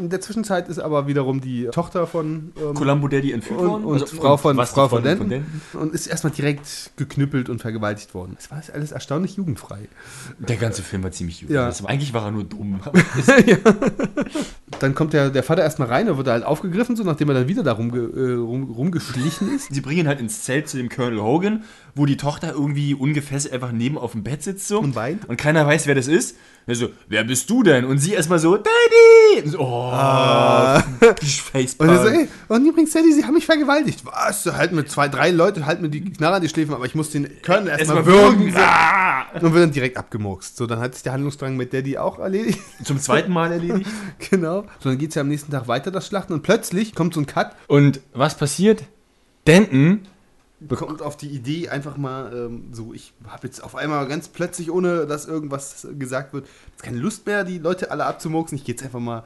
In 0.03 0.11
der 0.11 0.21
Zwischenzeit 0.21 0.69
ist 0.69 0.81
aber 0.81 1.07
wiederum 1.07 1.41
die 1.41 1.69
Tochter 1.71 2.09
von 2.09 2.53
ähm, 2.61 2.75
Columbo 2.75 3.07
Daddy 3.07 3.31
entführt 3.31 3.61
und, 3.61 3.69
worden. 3.69 3.85
und 3.85 4.03
Also, 4.03 4.17
Frau 4.17 4.37
von, 4.37 4.57
Frau 4.57 4.89
von 4.89 5.03
Freundin 5.03 5.29
Denton 5.29 5.81
und 5.81 5.95
ist 5.95 6.09
erstmal 6.09 6.33
direkt 6.33 6.91
geknüppelt 6.97 7.49
und 7.49 7.61
vergewaltigt 7.61 8.13
worden. 8.13 8.37
Es 8.37 8.51
war 8.51 8.61
alles 8.73 8.91
erstaunlich 8.91 9.37
jugendfrei. 9.37 9.89
Der 10.39 10.57
ganze 10.57 10.83
Film 10.83 11.05
war 11.05 11.13
ziemlich 11.13 11.43
gut. 11.43 11.51
Ja. 11.51 11.67
Das 11.67 11.85
war, 11.85 11.91
eigentlich 11.91 12.13
war 12.13 12.25
er 12.25 12.33
nur 12.33 12.43
dumm. 12.43 12.81
Dann 14.81 14.97
kommt 14.97 15.13
der, 15.13 15.31
der 15.31 15.45
Vater 15.45 15.63
erstmal 15.63 15.87
rein, 15.87 16.09
er 16.09 16.17
wird 16.17 16.27
halt 16.27 16.45
aufgegriffen, 16.45 16.97
so 16.97 17.05
nachdem 17.05 17.29
er 17.29 17.35
dann 17.35 17.47
wieder 17.49 17.63
da 17.63 17.73
rumge, 17.73 18.01
äh, 18.01 18.35
rum, 18.35 18.71
rumgeschlichen 18.73 19.55
ist. 19.55 19.73
Sie 19.73 19.81
bringen 19.81 20.01
ihn 20.01 20.09
halt 20.09 20.19
ins 20.19 20.43
Zelt 20.43 20.69
zu 20.69 20.77
dem 20.79 20.89
Colonel 20.89 21.21
Hogan, 21.23 21.63
wo 21.95 22.07
die 22.07 22.17
Tochter 22.17 22.53
irgendwie 22.53 22.95
ungefesselt 22.95 23.53
einfach 23.53 23.73
neben 23.73 23.99
auf 23.99 24.13
dem 24.13 24.23
Bett 24.23 24.43
sitzt 24.43 24.67
so. 24.69 24.81
Und 24.81 24.95
weint. 24.95 25.29
Und 25.29 25.37
keiner 25.37 25.67
weiß, 25.67 25.87
wer 25.87 25.95
das 25.95 26.09
ist. 26.09 26.37
Er 26.65 26.77
so, 26.77 26.91
wer 27.09 27.25
bist 27.25 27.51
du 27.51 27.63
denn? 27.65 27.85
Und 27.85 27.99
sie 27.99 28.13
erstmal 28.15 28.39
so, 28.39 28.57
Daddy! 28.57 29.43
Und 29.45 29.51
so, 29.51 29.59
oh, 29.59 29.91
Ah. 29.93 30.81
Facepalm. 31.21 31.91
Und 31.91 31.97
so, 32.03 32.07
ey, 32.09 32.29
und 32.49 32.65
übrigens, 32.67 32.93
Daddy, 32.93 33.13
sie 33.13 33.25
haben 33.25 33.35
mich 33.35 33.45
vergewaltigt. 33.47 34.05
Was? 34.07 34.47
Halt 34.47 34.73
mit 34.73 34.89
zwei, 34.91 35.09
drei 35.09 35.31
Leute, 35.31 35.67
halt 35.67 35.83
mir 35.83 35.89
die 35.89 36.05
Knarre 36.13 36.37
an 36.37 36.43
die 36.43 36.49
Schläfen, 36.49 36.73
aber 36.73 36.87
ich 36.87 36.95
muss 36.95 37.11
den 37.11 37.29
Colonel 37.45 37.69
erstmal 37.69 37.97
Erstmal 37.99 38.07
würgen. 38.07 38.41
würgen. 38.47 38.55
Ah! 38.57 39.25
Und 39.35 39.43
wird 39.53 39.65
dann 39.65 39.73
direkt 39.73 39.97
abgemurkst. 39.97 40.57
So, 40.57 40.67
dann 40.67 40.79
hat 40.79 40.95
sich 40.95 41.03
der 41.03 41.13
Handlungsdrang 41.15 41.57
mit 41.57 41.73
Daddy 41.73 41.99
auch 41.99 42.19
erledigt. 42.21 42.61
Zum 42.85 43.01
zweiten 43.01 43.33
Mal 43.33 43.51
erledigt. 43.53 43.91
genau. 44.31 44.63
So, 44.79 44.89
dann 44.91 44.99
geht 44.99 45.09
es 45.11 45.17
ja 45.17 45.23
am 45.23 45.29
nächsten 45.29 45.51
Tag 45.51 45.67
weiter, 45.69 45.91
das 45.91 46.07
Schlachten. 46.07 46.33
Und 46.33 46.43
plötzlich 46.43 46.95
kommt 46.95 47.13
so 47.15 47.21
ein 47.21 47.27
Cut, 47.27 47.57
Und 47.67 48.01
was 48.15 48.37
passiert? 48.37 48.85
Denton 49.49 50.07
kommt 50.69 51.03
auf 51.03 51.17
die 51.17 51.29
Idee, 51.29 51.69
einfach 51.69 51.97
mal 51.97 52.33
ähm, 52.35 52.65
so, 52.73 52.93
ich 52.93 53.13
habe 53.27 53.47
jetzt 53.47 53.63
auf 53.63 53.75
einmal 53.75 54.07
ganz 54.07 54.29
plötzlich, 54.29 54.71
ohne 54.71 55.07
dass 55.07 55.27
irgendwas 55.27 55.87
gesagt 55.99 56.33
wird, 56.33 56.47
jetzt 56.71 56.83
keine 56.83 56.99
Lust 56.99 57.27
mehr, 57.27 57.45
die 57.45 57.59
Leute 57.59 57.91
alle 57.91 58.07
abzumurksen. 58.07 58.57
Ich 58.57 58.65
gehe 58.65 58.75
jetzt 58.75 58.85
einfach 58.85 59.01
mal, 59.01 59.25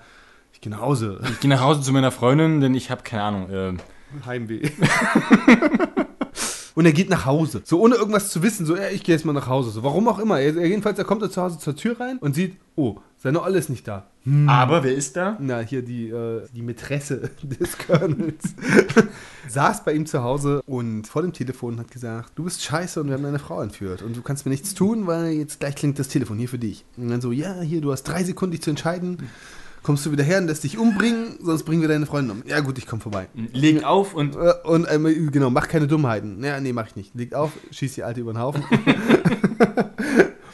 ich 0.53 0.61
gehe 0.61 0.71
nach 0.71 0.81
Hause. 0.81 1.21
Ich 1.31 1.41
gehe 1.41 1.51
nach 1.51 1.61
Hause 1.61 1.83
zu 1.83 1.93
meiner 1.93 2.11
Freundin, 2.11 2.61
denn 2.61 2.75
ich 2.75 2.91
habe 2.91 3.03
keine 3.03 3.23
Ahnung. 3.23 3.51
Äh, 3.51 3.75
Heimweh. 4.25 4.63
Und 6.75 6.85
er 6.85 6.93
geht 6.93 7.09
nach 7.09 7.25
Hause. 7.25 7.63
So 7.65 7.81
ohne 7.81 7.95
irgendwas 7.95 8.29
zu 8.29 8.43
wissen. 8.43 8.67
So, 8.67 8.77
ja, 8.77 8.91
ich 8.91 9.03
gehe 9.03 9.15
jetzt 9.15 9.25
mal 9.25 9.33
nach 9.33 9.47
Hause. 9.47 9.71
So, 9.71 9.83
warum 9.83 10.07
auch 10.09 10.19
immer. 10.19 10.39
Er, 10.41 10.57
er 10.57 10.67
jedenfalls, 10.67 10.99
er 10.99 11.07
kommt 11.07 11.23
er 11.23 11.31
zu 11.31 11.41
Hause 11.41 11.59
zur 11.59 11.75
Tür 11.75 11.99
rein 11.99 12.19
und 12.19 12.35
sieht, 12.35 12.59
oh, 12.75 12.99
seine 13.19 13.43
Olle 13.43 13.59
ist 13.59 13.71
nicht 13.71 13.87
da. 13.89 14.07
Aber 14.49 14.83
wer 14.83 14.95
ist 14.95 15.17
da? 15.17 15.37
Na, 15.41 15.61
hier 15.61 15.83
die, 15.83 16.09
äh, 16.09 16.43
die 16.53 16.63
Mätresse 16.63 17.31
des 17.43 17.79
Colonels. 17.79 18.55
Saß 19.49 19.85
bei 19.85 19.93
ihm 19.93 20.05
zu 20.07 20.23
Hause 20.23 20.63
und 20.67 21.07
vor 21.07 21.23
dem 21.23 21.33
Telefon 21.33 21.79
hat 21.79 21.91
gesagt, 21.93 22.33
du 22.35 22.45
bist 22.45 22.63
scheiße 22.63 23.01
und 23.01 23.07
wir 23.07 23.15
haben 23.15 23.23
deine 23.23 23.39
Frau 23.39 23.63
entführt. 23.63 24.03
Und 24.03 24.17
du 24.17 24.23
kannst 24.23 24.45
mir 24.45 24.51
nichts 24.51 24.75
tun, 24.75 25.07
weil 25.07 25.29
jetzt 25.33 25.61
gleich 25.61 25.77
klingt 25.77 25.99
das 25.99 26.09
Telefon 26.09 26.39
hier 26.39 26.49
für 26.49 26.59
dich. 26.59 26.85
Und 26.97 27.09
dann 27.09 27.21
so, 27.21 27.31
ja, 27.31 27.61
hier, 27.61 27.81
du 27.81 27.93
hast 27.93 28.03
drei 28.03 28.25
Sekunden, 28.25 28.53
dich 28.53 28.63
zu 28.63 28.71
entscheiden. 28.71 29.19
Kommst 29.85 30.05
du 30.05 30.11
wieder 30.11 30.25
her 30.25 30.39
und 30.39 30.49
lässt 30.49 30.65
dich 30.65 30.79
umbringen, 30.79 31.37
sonst 31.41 31.63
bringen 31.63 31.81
wir 31.81 31.89
deine 31.89 32.07
Freundin 32.07 32.39
um. 32.39 32.43
Ja 32.49 32.59
gut, 32.59 32.77
ich 32.79 32.89
komme 32.89 33.01
vorbei. 33.01 33.29
Leg 33.53 33.85
auf 33.85 34.15
und 34.15 34.35
Äh, 34.35 34.55
Und 34.65 34.89
ähm, 34.91 35.31
genau, 35.31 35.51
mach 35.51 35.69
keine 35.69 35.87
Dummheiten. 35.87 36.43
Ja, 36.43 36.59
nee, 36.59 36.73
mach 36.73 36.89
ich 36.89 36.97
nicht. 36.97 37.15
Legt 37.15 37.37
auf, 37.37 37.53
schießt 37.71 37.97
die 37.99 38.03
Alte 38.03 38.21
über 38.23 38.33
den 38.33 38.41
Haufen. 38.41 38.65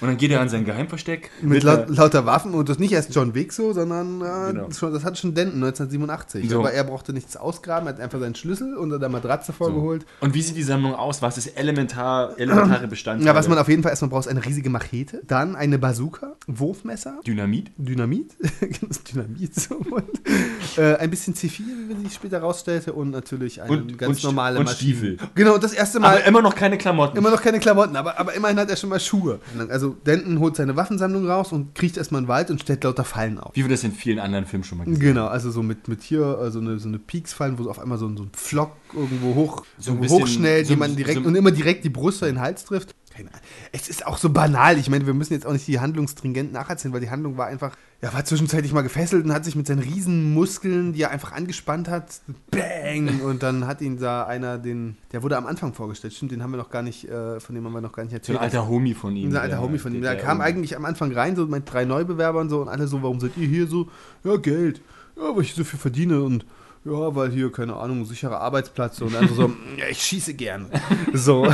Und 0.03 0.09
dann 0.09 0.17
geht 0.19 0.31
er 0.33 0.41
an 0.41 0.49
sein 0.49 0.65
Geheimversteck. 0.65 1.31
Mit 1.41 1.63
laut, 1.63 1.89
lauter 1.89 2.27
Waffen 2.27 2.55
und 2.55 2.69
das 2.69 2.79
nicht 2.79 2.93
erst 2.93 3.15
John 3.15 3.35
Wick 3.35 3.53
so, 3.53 3.73
sondern 3.73 4.21
äh, 4.21 4.53
Genau. 4.53 4.69
schon, 4.77 4.93
das 4.93 5.05
hat 5.05 5.17
schon 5.17 5.35
Denton 5.35 5.63
1987. 5.63 6.51
So. 6.51 6.59
Aber 6.59 6.73
er 6.73 6.85
brauchte 6.85 7.13
nichts 7.13 7.37
ausgraben, 7.37 7.87
er 7.87 7.95
hat 7.95 8.01
einfach 8.01 8.21
seinen 8.21 8.35
Schlüssel 8.35 8.77
unter 8.77 8.99
der 8.99 9.09
Matratze 9.09 9.53
vorgeholt. 9.53 10.05
Und 10.21 10.35
wie 10.35 10.43
sieht 10.43 10.57
die 10.57 10.63
Sammlung 10.63 10.95
aus? 10.95 11.23
Was 11.23 11.39
ist 11.39 11.57
elementar, 11.57 12.39
elementare 12.39 12.87
Bestandteile? 12.89 13.27
Ja, 13.29 13.35
was 13.35 13.49
man 13.49 13.59
auf 13.59 13.69
jeden 13.69 13.83
Fall 13.83 13.91
erstmal 13.91 14.11
braucht, 14.11 14.27
ist 14.27 14.31
eine 14.31 14.45
riesige 14.45 14.69
Machete, 14.71 15.23
dann 15.27 15.57
eine 15.57 15.79
Bazooka, 15.79 16.35
Wurfmesser, 16.47 17.21
Dynamit? 17.27 17.71
Dynamit, 17.77 18.33
das 18.89 19.03
Dynamit 19.05 19.55
so 19.55 19.77
und 19.77 20.05
äh, 20.79 20.97
ein 20.97 21.11
bisschen 21.11 21.35
C4, 21.35 21.61
wie 21.89 22.03
sich 22.05 22.15
später 22.15 22.41
rausstellte 22.41 22.93
und 22.93 23.11
natürlich 23.11 23.63
eine 23.63 23.71
Und- 23.73 23.99
ganz 23.99 24.19
und 24.19 24.25
normale 24.25 24.59
und 24.59 24.65
Maschine. 24.65 24.95
Stiefel. 24.97 25.17
Genau, 25.35 25.59
das 25.59 25.73
erste 25.73 26.01
Mal 26.01 26.17
Aber 26.17 26.25
immer 26.25 26.43
noch 26.43 26.55
keine 26.55 26.77
Klamotten. 26.79 27.17
Immer 27.17 27.31
noch 27.31 27.41
keine 27.43 27.61
Klamotten, 27.61 27.95
aber, 27.97 28.19
aber 28.19 28.35
immerhin 28.35 28.59
hat 28.59 28.69
er 28.71 28.77
schon 28.77 28.91
mal 28.91 28.99
Schuhe. 29.01 29.39
Also 29.69 29.92
Denton 30.07 30.39
holt 30.41 30.57
seine 30.57 30.77
Waffensammlung 30.77 31.27
raus 31.29 31.53
und 31.53 31.75
kriecht 31.75 31.97
erstmal 31.97 32.21
in 32.21 32.25
den 32.25 32.29
Wald 32.29 32.51
und 32.51 32.61
stellt 32.61 32.85
lauter 32.85 33.05
Fallen 33.05 33.39
auf. 33.39 33.53
Wie 33.55 33.63
wir 33.63 33.69
das 33.69 33.85
in 33.85 33.93
vielen 33.93 34.19
anderen 34.19 34.47
Filmen 34.47 34.65
schon 34.65 34.79
mal 34.79 34.85
gesehen 34.85 35.01
Genau, 35.01 35.27
also 35.27 35.51
so 35.51 35.63
mit, 35.63 35.89
mit 35.89 36.03
hier 36.03 36.39
äh, 36.41 36.51
so 36.51 36.61
eine, 36.61 36.79
so 36.79 36.89
eine 36.89 36.99
Peaks-Fallen, 36.99 37.59
wo 37.59 37.65
so 37.65 37.71
auf 37.71 37.79
einmal 37.79 37.99
so, 37.99 38.07
ein- 38.07 38.17
so 38.17 38.25
ein 38.25 38.31
Pflock 38.33 38.73
irgendwo 38.95 39.35
hoch, 39.35 39.65
So 39.79 39.93
ein 39.93 40.01
bisschen- 40.01 40.23
hochschnellt, 40.23 40.67
so- 40.67 40.73
jemanden 40.75 40.97
direkt 40.97 41.23
so- 41.23 41.29
und 41.29 41.35
immer 41.35 41.51
direkt 41.51 41.85
die 41.85 41.91
Brust 41.91 42.23
oder 42.23 42.33
den 42.33 42.41
Hals 42.41 42.65
trifft. 42.65 42.95
Keine 43.15 43.29
Ahnung. 43.29 43.43
Es 43.73 43.89
ist 43.89 44.07
auch 44.07 44.17
so 44.17 44.31
banal. 44.31 44.79
Ich 44.79 44.89
meine, 44.89 45.07
wir 45.07 45.13
müssen 45.15 45.33
jetzt 45.35 45.47
auch 45.47 45.53
nicht 45.53 45.67
die 45.67 45.81
Handlung 45.81 46.09
stringent 46.09 46.53
nacherzählen, 46.53 46.95
weil 46.95 47.01
die 47.03 47.11
Handlung 47.11 47.37
war 47.37 47.47
einfach, 47.47 47.77
ja, 48.01 48.13
war 48.15 48.25
zwischenzeitlich 48.25 48.73
mal 48.73 48.81
gefesselt 48.83 49.25
und 49.25 49.33
hat 49.35 49.45
sich 49.45 49.55
mit 49.55 49.67
seinen 49.67 49.81
riesen 49.81 50.33
Muskeln, 50.33 50.93
die 50.95 51.03
er 51.03 51.11
einfach 51.11 51.33
angespannt 51.33 51.89
hat, 51.89 52.21
bang! 52.51 53.21
Und 53.21 53.43
dann 53.43 53.67
hat 53.67 53.81
ihn 53.83 53.99
da 53.99 54.25
einer, 54.25 54.57
den, 54.59 54.97
der 55.13 55.23
wurde 55.23 55.37
am 55.37 55.47
Anfang 55.47 55.75
vorgestellt. 55.75 56.15
Stimmt, 56.15 56.33
den 56.33 56.43
haben 56.43 56.53
wir 56.53 56.57
noch 56.57 56.71
gar 56.71 56.83
nicht, 56.83 57.09
äh, 57.09 57.39
von 57.41 57.55
dem 57.55 57.65
haben 57.67 57.73
wir 57.75 57.81
noch 57.83 57.93
gar 57.93 58.03
nicht 58.05 58.13
So 58.13 58.17
ein 58.17 58.37
erzählt. 58.37 58.41
alter 58.41 58.69
Homie 58.69 58.95
von 58.95 59.15
ihm. 59.15 59.31
Ein 59.31 59.37
alter 59.37 59.49
der- 59.49 59.61
Homie 59.61 59.79
von 59.79 59.95
ihm. 59.95 60.01
der- 60.01 60.13
Der, 60.13 60.17
der 60.21 60.25
kam 60.27 60.39
irgendwie- 60.39 60.49
eigentlich 60.61 60.77
am 60.77 60.85
Anfang 60.87 61.13
rein, 61.13 61.37
so 61.37 61.47
mit 61.47 61.71
drei 61.71 61.85
Neubewerbern 61.85 62.49
so 62.49 62.63
und 62.63 62.69
alle 62.69 62.87
so, 62.89 63.03
warum 63.03 63.21
seid 63.21 63.37
ihr 63.37 63.47
hier 63.47 63.67
so? 63.67 63.89
Ja, 64.25 64.37
Geld. 64.37 64.81
Ja, 65.17 65.37
weil 65.37 65.43
ich 65.43 65.55
so 65.55 65.63
viel 65.65 65.79
verdiene 65.79 66.23
und 66.23 66.47
ja, 66.85 67.15
weil 67.15 67.31
hier, 67.31 67.53
keine 67.53 67.77
Ahnung, 67.77 68.05
sicherer 68.07 68.41
Arbeitsplatz 68.41 69.01
und 69.03 69.15
andere 69.15 69.35
so, 69.35 69.43
ja, 69.79 69.85
ich 69.91 70.03
schieße 70.03 70.35
gern. 70.35 70.67
So. 71.13 71.47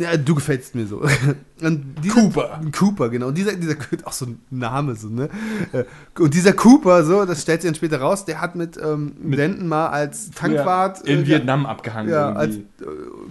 Ja, 0.00 0.16
du 0.16 0.34
gefällst 0.34 0.74
mir 0.74 0.86
so. 0.86 1.02
Dieser, 1.60 2.14
Cooper. 2.14 2.60
Cooper, 2.76 3.08
genau. 3.08 3.28
Und 3.28 3.36
dieser, 3.36 3.54
dieser, 3.54 3.74
auch 4.04 4.12
so 4.12 4.26
ein 4.26 4.40
Name, 4.48 4.94
so, 4.94 5.08
ne? 5.08 5.28
Äh, 5.72 5.84
Und 6.18 6.32
dieser 6.32 6.52
Cooper, 6.52 7.04
so, 7.04 7.24
das 7.24 7.42
stellt 7.42 7.62
sich 7.62 7.68
dann 7.68 7.74
später 7.74 8.00
raus, 8.00 8.24
der 8.24 8.40
hat 8.40 8.54
mit, 8.54 8.78
ähm, 8.80 9.14
Denton 9.18 9.66
mal 9.66 9.88
als 9.88 10.30
Tankwart. 10.30 11.00
in 11.02 11.24
äh, 11.24 11.26
Vietnam 11.26 11.66
abgehangen. 11.66 12.12
ja, 12.12 12.32
als, 12.32 12.56
äh, 12.56 12.60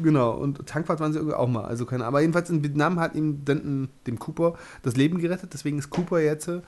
genau. 0.03 0.31
Und 0.31 0.67
Tankwart 0.67 1.00
waren 1.00 1.13
sie 1.13 1.19
irgendwie 1.19 1.36
auch 1.36 1.47
mal. 1.47 1.63
Also 1.63 1.86
keine 1.86 2.05
Aber 2.05 2.19
jedenfalls 2.19 2.50
in 2.50 2.63
Vietnam 2.63 3.00
hat 3.00 3.15
ihm 3.15 3.45
Denton, 3.45 3.88
dem 4.05 4.19
Cooper, 4.19 4.55
das 4.83 4.97
Leben 4.97 5.19
gerettet. 5.19 5.53
Deswegen 5.53 5.79
ist 5.79 5.89
Cooper 5.89 6.19
jetzt 6.19 6.50
äh, 6.50 6.62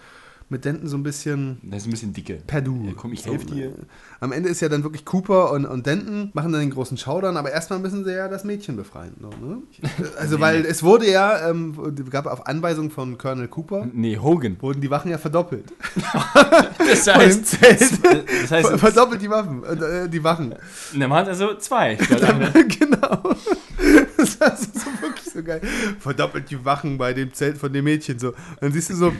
mit 0.50 0.65
Denton 0.65 0.88
so 0.88 0.98
ein 0.98 1.03
bisschen 1.03 1.60
Der 1.63 1.77
ist 1.77 1.86
ein 1.88 1.91
bisschen 1.91 2.12
dicke. 2.13 2.41
per 2.48 2.62
Du. 2.62 2.84
Ja, 2.86 2.94
komm, 2.96 3.13
ich 3.13 3.22
So, 3.24 3.32
helf 3.32 3.46
dir. 3.46 3.68
äh, 3.68 3.74
Am 4.20 4.32
Ende 4.32 4.50
ist 4.50 4.60
ja 4.62 4.70
dann 4.70 4.84
wirklich 4.84 5.06
Cooper 5.06 5.51
und, 5.51 5.65
und 5.65 5.86
Denton 5.86 6.32
machen 6.34 6.51
dann 6.51 6.62
den 6.62 6.72
großen 6.72 6.98
Showdown, 6.98 7.38
aber 7.38 7.51
erstmal 7.51 7.79
müssen 7.79 8.03
sie 8.03 8.12
ja 8.13 8.27
das 8.27 8.44
Mädchen 8.44 8.75
befreien. 8.75 9.13
So, 9.22 9.29
ne? 9.29 9.62
Also, 10.20 10.39
weil 10.39 10.65
es 10.65 10.82
wurde 10.84 11.10
ja, 11.10 11.50
ähm, 11.50 11.75
gab 12.10 12.25
auf 12.25 12.48
Anweisung 12.48 12.89
von 12.91 13.18
Colonel 13.18 13.48
Cooper, 13.48 13.88
Nee, 13.94 14.18
Hogan. 14.18 14.58
wurden 14.60 14.82
die 14.82 14.89
Wachen 14.89 15.12
ja 15.12 15.18
verdoppelt. 15.18 15.65
Das 16.79 17.03
Zelt. 17.03 18.00
das 18.41 18.51
heißt, 18.51 18.68
Ver- 18.70 18.77
verdoppelt 18.79 19.22
die 19.22 19.29
Waffen, 19.29 19.63
äh, 19.63 20.10
die 20.10 20.24
Wachen. 20.24 20.56
dann 20.98 21.10
waren 21.10 21.24
es 21.24 21.39
also 21.39 21.56
zwei. 21.58 21.96
genau. 22.79 23.36
Das 24.18 24.39
war 24.39 24.56
so, 24.58 25.01
wirklich 25.01 25.32
so 25.34 25.44
geil. 25.44 25.62
Verdoppelt 26.00 26.50
die 26.50 26.63
Wachen 26.65 26.98
bei 26.98 27.13
dem 27.13 27.34
Zelt 27.34 27.58
von 27.58 27.72
dem 27.72 27.86
Mädchen 27.86 28.18
so. 28.20 28.29
Und 28.29 28.36
dann 28.62 28.72
siehst 28.72 28.89
du 28.89 28.96
so 28.96 29.13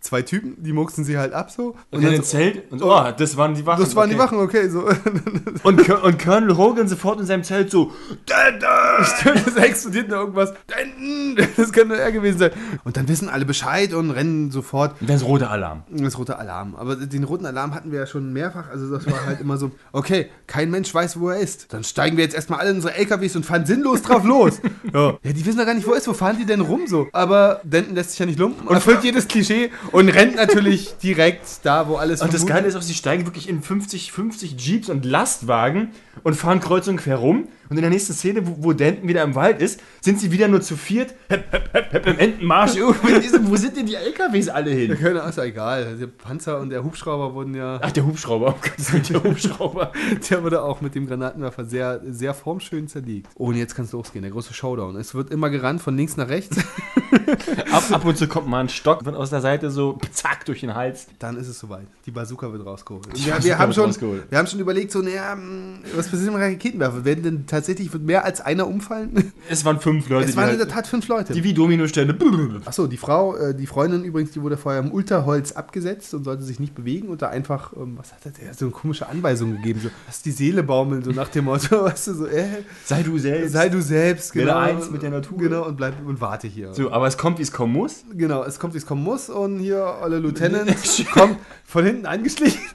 zwei 0.00 0.22
Typen, 0.22 0.62
die 0.62 0.72
mucksen 0.72 1.04
sie 1.04 1.18
halt 1.18 1.32
ab 1.32 1.50
so. 1.50 1.76
Und 1.90 2.02
dann 2.02 2.02
dann 2.02 2.14
ins 2.14 2.30
Zelt 2.30 2.70
und 2.70 2.82
oh, 2.82 3.12
das 3.16 3.36
waren 3.36 3.54
die 3.54 3.66
Wachen. 3.66 3.82
das 3.82 3.96
waren 3.96 4.08
die 4.08 4.16
okay. 4.16 4.24
Wachen, 4.24 4.38
okay. 4.38 4.68
So. 4.68 4.86
Und, 5.62 5.88
und 5.88 6.18
Colonel 6.22 6.56
Hogan 6.56 6.86
sofort 6.86 7.18
in 7.18 7.26
seinem 7.26 7.42
Zelt 7.42 7.70
so, 7.70 7.90
es 8.28 9.56
explodiert 9.56 10.08
noch 10.08 10.18
irgendwas. 10.18 10.52
Das 11.56 11.72
nur 11.72 11.96
er 11.96 12.12
gewesen 12.12 12.38
sein. 12.38 12.50
Und 12.84 12.96
dann 12.96 13.08
wissen 13.08 13.28
alle 13.28 13.44
Bescheid 13.44 13.92
und 13.92 14.10
rennen 14.10 14.50
sofort. 14.50 15.00
und 15.00 15.10
ist 15.10 15.24
roter 15.24 15.50
Alarm. 15.50 15.82
Das 15.90 16.18
rote 16.18 16.38
Alarm. 16.38 16.74
Aber 16.76 16.96
den 16.96 17.24
roten 17.24 17.46
Alarm 17.46 17.74
hatten 17.74 17.92
wir 17.92 18.00
ja 18.00 18.06
schon 18.06 18.32
mehrfach. 18.32 18.70
Also 18.70 18.90
das 18.90 19.06
war 19.06 19.26
halt 19.26 19.40
immer 19.40 19.56
so, 19.56 19.70
okay, 19.92 20.30
kein 20.46 20.70
Mensch 20.70 20.92
weiß, 20.94 21.20
wo 21.20 21.30
er 21.30 21.38
ist. 21.38 21.72
Dann 21.72 21.84
steigen 21.84 22.16
wir 22.16 22.24
jetzt 22.24 22.34
erstmal 22.34 22.60
alle 22.60 22.70
in 22.70 22.76
unsere 22.76 22.94
LKWs 22.94 23.36
und 23.36 23.44
fahren 23.44 23.66
sinnlos 23.66 24.02
drauf 24.02 24.24
los. 24.24 24.60
ja. 24.92 25.14
ja, 25.22 25.32
die 25.32 25.44
wissen 25.44 25.58
ja 25.58 25.64
gar 25.64 25.74
nicht, 25.74 25.86
wo 25.86 25.92
er 25.92 25.98
ist. 25.98 26.08
Wo 26.08 26.14
fahren 26.14 26.36
die 26.38 26.46
denn 26.46 26.60
rum 26.60 26.86
so? 26.86 27.08
Aber 27.12 27.60
Denton 27.64 27.94
lässt 27.94 28.10
sich 28.10 28.18
ja 28.18 28.26
nicht 28.26 28.38
lumpen 28.38 28.66
und 28.66 28.74
erfüllt 28.74 29.04
jedes 29.04 29.28
Klischee 29.28 29.70
und 29.96 30.10
rennt 30.10 30.36
natürlich 30.36 30.98
direkt 30.98 31.64
da, 31.64 31.88
wo 31.88 31.96
alles 31.96 32.20
Und 32.20 32.34
das 32.34 32.44
Geile 32.44 32.68
ist 32.68 32.76
auch, 32.76 32.82
sie 32.82 32.92
steigen 32.92 33.24
wirklich 33.24 33.48
in 33.48 33.62
50, 33.62 34.12
50 34.12 34.54
Jeeps 34.58 34.90
und 34.90 35.06
Lastwagen 35.06 35.92
und 36.22 36.34
fahren 36.34 36.60
kreuz 36.60 36.86
und 36.86 36.98
quer 36.98 37.16
rum. 37.16 37.48
Und 37.68 37.76
in 37.76 37.82
der 37.82 37.90
nächsten 37.90 38.12
Szene, 38.12 38.46
wo, 38.46 38.56
wo 38.60 38.72
Denton 38.74 39.08
wieder 39.08 39.22
im 39.22 39.34
Wald 39.34 39.60
ist, 39.60 39.80
sind 40.02 40.20
sie 40.20 40.30
wieder 40.30 40.48
nur 40.48 40.60
zu 40.60 40.76
viert. 40.76 41.14
Hep, 41.28 41.50
hep, 41.50 41.72
hep, 41.72 41.92
hep, 41.92 42.06
im 42.06 42.18
Entenmarsch. 42.18 42.76
Wo 42.76 43.56
sind 43.56 43.76
denn 43.76 43.86
die 43.86 43.96
LKWs 43.96 44.48
alle 44.48 44.70
Ja, 44.70 44.94
hin? 44.94 45.16
Ahnung, 45.16 45.28
ist 45.28 45.38
ja 45.38 45.44
egal. 45.44 45.96
Der 45.96 46.06
Panzer 46.06 46.60
und 46.60 46.70
der 46.70 46.84
Hubschrauber 46.84 47.34
wurden 47.34 47.54
ja. 47.54 47.80
Ach, 47.82 47.90
der 47.90 48.06
Hubschrauber. 48.06 48.54
Oh 48.56 48.98
der 49.10 49.24
Hubschrauber. 49.24 49.92
Der 50.30 50.42
wurde 50.44 50.62
auch 50.62 50.80
mit 50.80 50.94
dem 50.94 51.06
Granatenwerfer 51.06 51.64
sehr, 51.64 52.00
sehr 52.08 52.34
formschön 52.34 52.86
zerlegt. 52.86 53.28
Oh, 53.34 53.48
und 53.48 53.56
jetzt 53.56 53.74
kann 53.74 53.84
es 53.84 53.92
losgehen, 53.92 54.22
der 54.22 54.30
große 54.30 54.54
Showdown. 54.54 54.96
Es 54.96 55.14
wird 55.14 55.30
immer 55.30 55.50
gerannt 55.50 55.80
von 55.80 55.96
links 55.96 56.16
nach 56.16 56.28
rechts. 56.28 56.58
Ab, 57.72 57.84
ab 57.90 58.04
und 58.04 58.16
zu 58.16 58.28
kommt 58.28 58.46
mal 58.48 58.60
ein 58.60 58.68
Stock 58.68 59.04
wird 59.04 59.16
aus 59.16 59.30
der 59.30 59.40
Seite 59.40 59.70
so 59.70 59.75
zack 60.12 60.44
durch 60.44 60.60
den 60.60 60.74
Hals. 60.74 61.06
Dann 61.18 61.36
ist 61.36 61.48
es 61.48 61.58
soweit. 61.58 61.86
Die 62.06 62.10
Bazooka 62.10 62.52
wird 62.52 62.64
rausgeholt. 62.64 63.06
Die 63.16 63.26
wir, 63.26 63.42
wir, 63.42 63.58
haben 63.58 63.72
schon, 63.72 63.86
rausgeholt. 63.86 64.30
wir 64.30 64.38
haben 64.38 64.46
schon 64.46 64.60
überlegt, 64.60 64.92
so, 64.92 65.00
naja, 65.00 65.32
hm, 65.32 65.80
was 65.94 66.08
passiert 66.08 66.32
mit 66.32 66.40
Raketenwerfer? 66.40 67.04
Werden 67.04 67.22
denn 67.22 67.46
tatsächlich 67.46 67.92
wird 67.92 68.02
mehr 68.02 68.24
als 68.24 68.40
einer 68.40 68.66
umfallen? 68.66 69.32
Es 69.48 69.64
waren 69.64 69.78
fünf 69.80 70.08
Leute, 70.08 70.28
es 70.28 70.36
waren 70.36 70.46
in 70.46 70.50
die, 70.52 70.56
der 70.56 70.66
halt, 70.66 70.74
Tat 70.74 70.86
fünf 70.88 71.06
Leute. 71.08 71.32
die 71.32 71.44
wie 71.44 71.54
Dominosteine. 71.54 72.16
Achso, 72.64 72.86
die 72.86 72.96
Frau, 72.96 73.36
äh, 73.36 73.54
die 73.54 73.66
Freundin 73.66 74.02
übrigens, 74.02 74.32
die 74.32 74.42
wurde 74.42 74.56
vorher 74.56 74.80
im 74.80 74.90
Ultraholz 74.90 75.52
abgesetzt 75.52 76.14
und 76.14 76.24
sollte 76.24 76.42
sich 76.42 76.58
nicht 76.58 76.74
bewegen 76.74 77.08
und 77.08 77.22
da 77.22 77.28
einfach, 77.28 77.72
ähm, 77.76 77.96
was 77.96 78.12
hat 78.12 78.20
er, 78.24 78.54
so 78.54 78.66
eine 78.66 78.72
komische 78.72 79.08
Anweisung 79.08 79.52
gegeben, 79.52 79.80
so, 79.82 79.90
lass 80.06 80.22
die 80.22 80.32
Seele 80.32 80.62
baumeln, 80.62 81.02
so 81.02 81.12
nach 81.12 81.28
dem 81.28 81.44
Motto, 81.44 81.84
weißt 81.84 82.08
du, 82.08 82.14
so, 82.14 82.26
äh, 82.26 82.46
Sei 82.84 83.02
du 83.02 83.18
selbst. 83.18 83.52
sei 83.52 83.68
du 83.68 83.80
selbst, 83.80 84.34
Werde 84.34 84.50
genau. 84.50 84.60
eins 84.60 84.90
mit 84.90 85.02
der 85.02 85.10
Natur. 85.10 85.38
Genau, 85.38 85.66
und 85.66 85.76
bleib 85.76 85.94
und 86.04 86.20
warte 86.20 86.48
hier. 86.48 86.74
So, 86.74 86.90
aber 86.90 87.06
es 87.06 87.16
kommt, 87.16 87.38
wie 87.38 87.42
es 87.42 87.52
kommen 87.52 87.72
muss. 87.72 88.04
Genau, 88.12 88.44
es 88.44 88.58
kommt, 88.58 88.74
wie 88.74 88.78
es 88.78 88.86
kommen 88.86 89.04
muss 89.04 89.28
und 89.28 89.60
hier, 89.66 89.98
Olle 90.02 90.18
Lieutenant 90.18 90.74
kommt 91.12 91.38
von 91.64 91.84
hinten 91.84 92.06
eingeschlichen. 92.06 92.60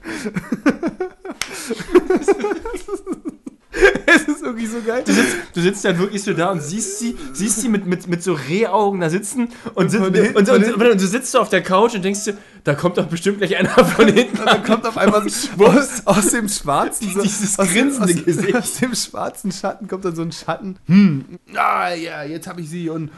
es 4.06 4.28
ist 4.28 4.42
wirklich 4.42 4.70
so 4.70 4.82
geil. 4.86 5.04
Du 5.06 5.14
sitzt, 5.14 5.38
du 5.54 5.62
sitzt 5.62 5.86
dann 5.86 5.98
wirklich 5.98 6.22
so 6.24 6.34
da 6.34 6.52
und 6.52 6.62
siehst 6.62 7.00
sie, 7.00 7.18
siehst 7.34 7.62
sie 7.62 7.70
mit, 7.70 7.86
mit, 7.86 8.08
mit 8.08 8.22
so 8.24 8.34
Rehaugen 8.34 9.00
da 9.00 9.10
sitzen 9.10 9.50
und, 9.74 9.94
und, 9.96 10.16
hinten- 10.16 10.38
und, 10.38 10.48
von 10.48 10.56
und, 10.56 10.64
hinten- 10.64 10.92
und, 10.92 11.02
du 11.02 11.08
sitzt 11.08 11.32
so 11.32 11.40
auf 11.40 11.50
der 11.50 11.64
Couch 11.64 11.96
und 11.96 12.04
denkst 12.04 12.26
dir, 12.26 12.38
da 12.64 12.74
kommt 12.76 12.98
doch 12.98 13.08
bestimmt 13.08 13.40
gleich 13.40 13.56
einer 13.58 13.70
von 13.70 14.08
hinten. 14.08 14.38
Und 14.40 14.46
dann 14.46 14.64
kommt 14.64 14.86
auf 14.86 14.98
einmal 14.98 15.28
so, 15.30 15.66
aus, 15.66 16.02
aus 16.06 16.30
dem 16.32 16.48
schwarzen 16.48 17.10
so, 17.14 17.22
Dieses 17.22 17.58
aus, 17.60 17.68
dem- 17.68 17.74
grinsende 17.90 18.14
aus, 18.20 18.26
Gesicht. 18.26 18.56
aus 18.56 18.74
dem 18.76 18.96
schwarzen 18.96 19.52
Schatten 19.52 19.88
kommt 19.88 20.06
dann 20.06 20.16
so 20.16 20.22
ein 20.22 20.32
Schatten. 20.32 20.78
Hm, 20.88 21.26
ah 21.56 21.94
ja, 21.94 22.24
jetzt 22.24 22.48
habe 22.48 22.62
ich 22.62 22.70
sie 22.70 22.90
und, 22.90 23.12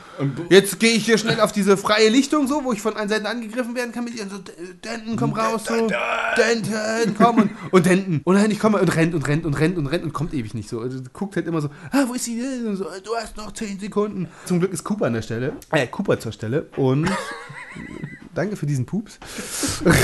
jetzt 0.49 0.79
gehe 0.79 0.91
ich 0.93 1.05
hier 1.05 1.17
schnell 1.17 1.39
auf 1.41 1.51
diese 1.51 1.77
freie 1.77 2.09
Lichtung 2.09 2.47
so, 2.47 2.63
wo 2.63 2.73
ich 2.73 2.81
von 2.81 2.95
allen 2.95 3.09
Seiten 3.09 3.25
angegriffen 3.25 3.75
werden 3.75 3.91
kann 3.91 4.03
mit 4.05 4.15
ihr 4.15 4.27
so 4.29 4.37
Denton 4.83 5.15
komm 5.15 5.33
raus 5.33 5.63
so, 5.67 5.89
Denton 6.37 7.15
komm 7.17 7.37
und, 7.39 7.51
und 7.71 7.85
Denton 7.85 8.21
und 8.23 8.35
nein, 8.35 8.51
ich 8.51 8.59
komme 8.59 8.79
und 8.79 8.95
rennt 8.95 9.13
und 9.13 9.27
rennt 9.27 9.45
und 9.45 9.53
rennt 9.59 9.77
und 9.77 9.87
rennt 9.87 10.03
und 10.03 10.13
kommt 10.13 10.33
ewig 10.33 10.53
nicht 10.53 10.69
so. 10.69 10.79
Also, 10.79 10.99
guckt 11.11 11.35
halt 11.35 11.47
immer 11.47 11.61
so, 11.61 11.69
ah, 11.91 12.03
wo 12.07 12.13
ist 12.13 12.25
sie 12.25 12.39
denn? 12.39 12.67
Und 12.67 12.75
so, 12.77 12.85
du 13.03 13.15
hast 13.15 13.37
noch 13.37 13.51
10 13.51 13.79
Sekunden. 13.79 14.27
Zum 14.45 14.59
Glück 14.59 14.71
ist 14.73 14.83
Cooper 14.83 15.05
an 15.07 15.13
der 15.13 15.21
Stelle, 15.21 15.53
äh, 15.71 15.87
Cooper 15.87 16.19
zur 16.19 16.31
Stelle 16.31 16.67
und 16.77 17.09
danke 18.33 18.55
für 18.55 18.65
diesen 18.65 18.85
Pups. 18.85 19.19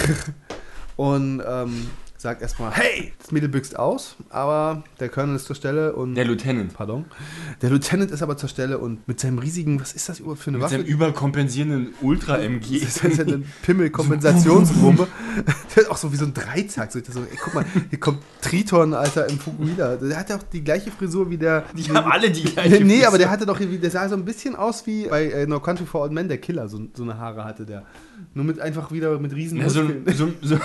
und 0.96 1.42
ähm, 1.46 1.90
sagt 2.22 2.42
erstmal, 2.42 2.72
hey, 2.74 3.14
das 3.18 3.32
Mädel 3.32 3.48
büxt 3.48 3.80
aus, 3.80 4.18
aber 4.30 4.84
der 5.00 5.08
Colonel 5.08 5.38
ist 5.38 5.46
zur 5.46 5.56
Stelle 5.56 5.94
und. 5.96 6.16
Der 6.16 6.26
Lieutenant. 6.26 6.74
Pardon. 6.74 7.06
Der 7.62 7.70
Lieutenant 7.70 8.12
ist 8.12 8.22
aber 8.22 8.36
zur 8.36 8.50
Stelle 8.50 8.78
und 8.78 9.08
mit 9.08 9.22
seinem 9.22 9.40
riesigen, 9.40 9.80
was 9.80 9.94
ist 9.94 10.10
das 10.10 10.20
überhaupt 10.20 10.42
für 10.42 10.50
eine 10.50 10.58
Mit 10.58 10.66
Waffe? 10.66 10.76
seinem 10.76 10.86
überkompensierenden 10.86 11.94
Ultra-MG. 12.02 12.82
Das 12.82 12.98
ist 13.04 13.20
eine 13.22 13.44
Pimmel-Kompensationsbombe. 13.64 15.08
Der 15.76 15.84
ist 15.84 15.90
auch 15.90 15.98
so 15.98 16.12
wie 16.12 16.18
so 16.18 16.26
ein 16.26 16.34
Dreizack. 16.34 16.92
So, 16.92 17.00
so, 17.10 17.22
ey, 17.22 17.38
guck 17.42 17.54
mal, 17.54 17.66
hier 17.90 18.00
kommt 18.00 18.20
Triton, 18.42 18.94
Alter, 18.94 19.30
im 19.30 19.40
Fukuhila. 19.40 19.96
Der 19.96 20.18
hat 20.20 20.30
ja 20.30 20.36
auch 20.38 20.44
die 20.44 20.64
gleiche 20.64 20.92
Frisur 20.92 21.30
wie 21.30 21.38
der. 21.38 21.64
Die 21.74 21.84
haben 21.90 22.12
alle 22.12 22.30
die 22.30 22.44
gleiche 22.44 22.84
Nee, 22.84 22.96
Frisur. 22.96 23.08
aber 23.08 23.18
der 23.18 23.30
hatte 23.30 23.46
doch, 23.46 23.60
der 23.60 23.92
sah 23.92 24.10
so 24.10 24.16
ein 24.16 24.26
bisschen 24.26 24.56
aus 24.58 24.86
wie 24.86 25.08
bei 25.08 25.26
äh, 25.32 25.48
No 25.48 25.62
Country 25.62 25.86
for 25.86 26.02
Old 26.02 26.12
Men, 26.12 26.28
der 26.28 26.40
Killer. 26.40 26.68
So, 26.68 26.82
so 26.94 27.04
eine 27.04 27.18
Haare 27.18 27.46
hatte 27.46 27.66
der. 27.66 27.86
Nur 28.34 28.44
mit 28.44 28.60
einfach 28.60 28.92
wieder 28.92 29.18
mit 29.20 29.34
riesen 29.34 29.60
Ja, 29.60 29.70
so, 29.70 29.80
ein, 29.80 30.04
so, 30.14 30.30
so, 30.42 30.60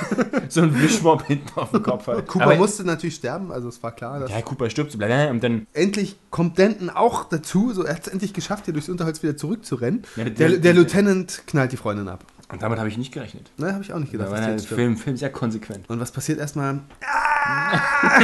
so 0.48 0.62
ein 0.62 0.74
Wischmopp 0.82 1.24
hinten 1.26 1.43
auf 1.56 1.70
den 1.70 1.82
Kopf 1.82 2.06
hat. 2.06 2.26
Cooper 2.26 2.44
Aber- 2.46 2.56
musste 2.56 2.84
natürlich 2.84 3.14
sterben, 3.16 3.52
also 3.52 3.68
es 3.68 3.82
war 3.82 3.92
klar, 3.92 4.20
dass 4.20 4.30
Ja, 4.30 4.42
Cooper 4.42 4.68
stirbt, 4.70 4.96
blablabla, 4.98 5.30
und 5.30 5.42
dann 5.42 5.66
endlich 5.72 6.16
kommt 6.30 6.58
Denton 6.58 6.90
auch 6.90 7.24
dazu, 7.24 7.72
so 7.72 7.84
er 7.84 7.94
hat 7.94 8.06
es 8.06 8.12
endlich 8.12 8.32
geschafft, 8.34 8.64
hier 8.66 8.74
durchs 8.74 8.88
Unterholz 8.88 9.22
wieder 9.22 9.36
zurückzurennen. 9.36 10.02
Ja, 10.16 10.24
der- 10.24 10.32
der, 10.32 10.58
der, 10.58 10.74
Lieutenant 10.74 11.42
knallt 11.46 11.72
die 11.72 11.76
Freundin 11.76 12.08
ab. 12.08 12.24
und 12.52 12.62
damit 12.62 12.78
habe 12.78 12.88
ich 12.88 12.98
nicht 12.98 13.12
gerechnet. 13.12 13.50
Ne, 13.56 13.72
habe 13.72 13.82
ich 13.82 13.92
auch 13.92 13.98
nicht 13.98 14.12
Da 14.14 14.18
gedacht. 14.18 14.30
war 14.32 14.40
der. 14.40 14.58
Film, 14.58 14.96
Film 14.96 15.16
sehr 15.16 15.30
konsequent. 15.30 15.88
Und 15.88 15.98
was 16.00 16.10
passiert 16.12 16.38
erstmal? 16.38 16.80
Ah! 17.02 18.20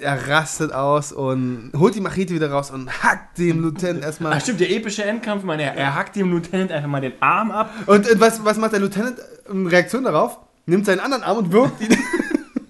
er 0.00 0.28
rastet 0.28 0.72
aus 0.72 1.12
und 1.12 1.72
holt 1.76 1.94
die 1.94 2.00
Machete 2.00 2.34
wieder 2.34 2.50
raus 2.50 2.70
und 2.70 3.02
hackt 3.02 3.38
dem 3.38 3.60
Lieutenant 3.62 4.00
Ach 4.02 4.06
erstmal. 4.06 4.40
stimmt, 4.40 4.60
der 4.60 4.70
epische 4.70 5.04
Endkampf, 5.04 5.42
man, 5.44 5.58
er, 5.60 5.74
er 5.74 5.94
hackt 5.94 6.14
dem 6.16 6.30
Lieutenant 6.30 6.70
einfach 6.70 6.88
mal 6.88 7.00
den 7.00 7.14
Arm 7.20 7.50
ab. 7.50 7.70
Und 7.86 8.08
äh, 8.08 8.20
was, 8.20 8.44
was 8.44 8.56
macht 8.58 8.72
der 8.72 8.80
Lieutenant 8.80 9.16
in 9.50 9.66
Reaktion 9.66 10.04
darauf? 10.04 10.38
Nimmt 10.66 10.86
seinen 10.86 11.00
anderen 11.00 11.22
Arm 11.24 11.38
und 11.38 11.52
wirkt 11.52 11.80
ihn. 11.82 11.96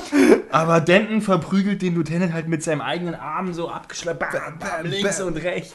Aber 0.50 0.80
Denton 0.80 1.22
verprügelt 1.22 1.80
den 1.82 1.94
Lieutenant 1.94 2.32
halt 2.32 2.48
mit 2.48 2.62
seinem 2.62 2.80
eigenen 2.80 3.14
Arm 3.14 3.52
so 3.54 3.68
abgeschleppt, 3.70 4.20
bam, 4.20 4.58
bam, 4.58 4.84
links 4.86 5.20
und 5.20 5.36
rechts. 5.38 5.74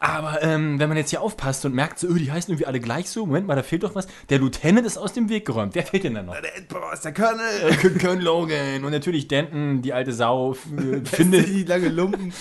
Aber 0.00 0.42
ähm, 0.42 0.78
wenn 0.80 0.88
man 0.88 0.98
jetzt 0.98 1.10
hier 1.10 1.20
aufpasst 1.22 1.64
und 1.64 1.72
merkt, 1.74 2.00
so, 2.00 2.08
öh, 2.08 2.18
die 2.18 2.32
heißen 2.32 2.50
irgendwie 2.50 2.66
alle 2.66 2.80
gleich 2.80 3.08
so, 3.08 3.24
Moment 3.26 3.46
mal, 3.46 3.54
da 3.54 3.62
fehlt 3.62 3.84
doch 3.84 3.94
was. 3.94 4.08
Der 4.28 4.38
Lieutenant 4.40 4.84
ist 4.86 4.98
aus 4.98 5.12
dem 5.12 5.28
Weg 5.28 5.46
geräumt. 5.46 5.74
Wer 5.76 5.84
fehlt 5.84 6.02
denn 6.04 6.14
da 6.14 6.22
noch? 6.22 6.34
der 6.40 6.56
Endboss, 6.56 7.00
der 7.02 7.14
Colonel. 7.14 7.38
Äh, 7.70 7.98
Colonel 7.98 8.24
Logan. 8.24 8.84
Und 8.84 8.90
natürlich 8.90 9.28
Denton, 9.28 9.80
die 9.82 9.92
alte 9.92 10.12
Sau, 10.12 10.52
äh, 10.76 11.04
Findet 11.06 11.48
die 11.48 11.62
lange 11.64 11.88
Lumpen. 11.88 12.32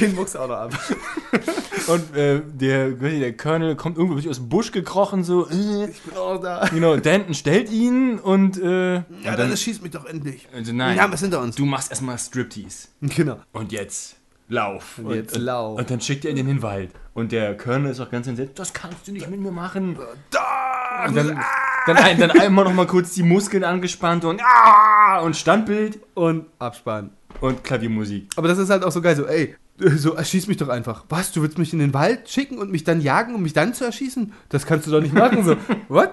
Den 0.00 0.14
mucks 0.16 0.34
auch 0.36 0.48
noch 0.48 0.56
ab. 0.56 0.72
Und 1.86 2.14
äh, 2.16 2.40
der, 2.44 2.90
der 2.90 3.36
Colonel 3.36 3.74
kommt 3.74 3.96
irgendwo 3.96 4.28
aus 4.28 4.36
dem 4.36 4.48
Busch 4.48 4.70
gekrochen, 4.70 5.24
so. 5.24 5.48
Äh, 5.48 5.90
Ich 5.90 6.02
bin 6.02 6.16
auch 6.16 6.38
da. 6.40 6.68
genau, 6.68 6.96
Denton 6.96 7.34
stellt 7.34 7.70
ihn 7.70 8.18
und. 8.18 8.58
Äh, 8.58 8.94
Ja, 8.94 9.00
und 9.00 9.06
dann 9.24 9.36
dann, 9.48 9.56
schießt 9.56 9.82
mich 9.82 9.90
doch 9.92 10.04
endlich. 10.04 10.46
also 10.54 10.69
nein, 10.72 10.94
Wir 10.96 11.02
haben 11.02 11.12
es 11.12 11.20
hinter 11.20 11.40
uns. 11.40 11.56
du 11.56 11.64
machst 11.66 11.90
erstmal 11.90 12.18
Striptease. 12.18 12.88
Genau. 13.00 13.38
Und 13.52 13.72
jetzt 13.72 14.16
lauf. 14.48 14.98
Und 15.02 15.14
jetzt 15.14 15.36
lauf. 15.36 15.78
Und 15.78 15.90
dann 15.90 16.00
schickt 16.00 16.24
er 16.24 16.30
ihn 16.32 16.36
in 16.38 16.46
den 16.46 16.62
Wald. 16.62 16.90
Und 17.14 17.32
der 17.32 17.56
Colonel 17.56 17.90
ist 17.92 18.00
auch 18.00 18.10
ganz 18.10 18.26
entsetzt. 18.26 18.58
Das 18.58 18.72
kannst 18.72 19.06
du 19.06 19.12
nicht 19.12 19.28
mit 19.28 19.40
mir 19.40 19.52
machen. 19.52 19.98
Da! 20.30 21.06
Und 21.06 21.16
dann, 21.16 21.40
dann, 21.86 21.96
ein, 21.96 22.18
dann 22.18 22.30
einmal 22.32 22.64
noch 22.64 22.74
mal 22.74 22.86
kurz 22.86 23.14
die 23.14 23.22
Muskeln 23.22 23.64
angespannt 23.64 24.24
und 24.24 24.40
ah, 24.44 25.20
und 25.20 25.36
Standbild 25.36 25.98
Und 26.14 26.46
abspannen. 26.58 27.10
und 27.40 27.64
Klaviermusik. 27.64 28.28
Aber 28.36 28.48
das 28.48 28.58
ist 28.58 28.68
halt 28.70 28.84
auch 28.84 28.92
so 28.92 29.00
geil, 29.00 29.16
so, 29.16 29.24
ey, 29.26 29.54
so 29.78 30.12
erschieß 30.14 30.46
mich 30.46 30.58
doch 30.58 30.68
einfach. 30.68 31.04
Was, 31.08 31.32
du 31.32 31.40
willst 31.42 31.56
mich 31.56 31.72
in 31.72 31.78
den 31.78 31.94
Wald 31.94 32.28
schicken 32.28 32.58
und 32.58 32.70
mich 32.70 32.84
dann 32.84 33.00
jagen, 33.00 33.34
um 33.34 33.42
mich 33.42 33.54
dann 33.54 33.72
zu 33.72 33.84
erschießen? 33.84 34.32
Das 34.50 34.66
kannst 34.66 34.86
du 34.86 34.90
doch 34.90 35.00
nicht 35.00 35.14
machen, 35.14 35.42
so, 35.42 35.56
what? 35.88 36.12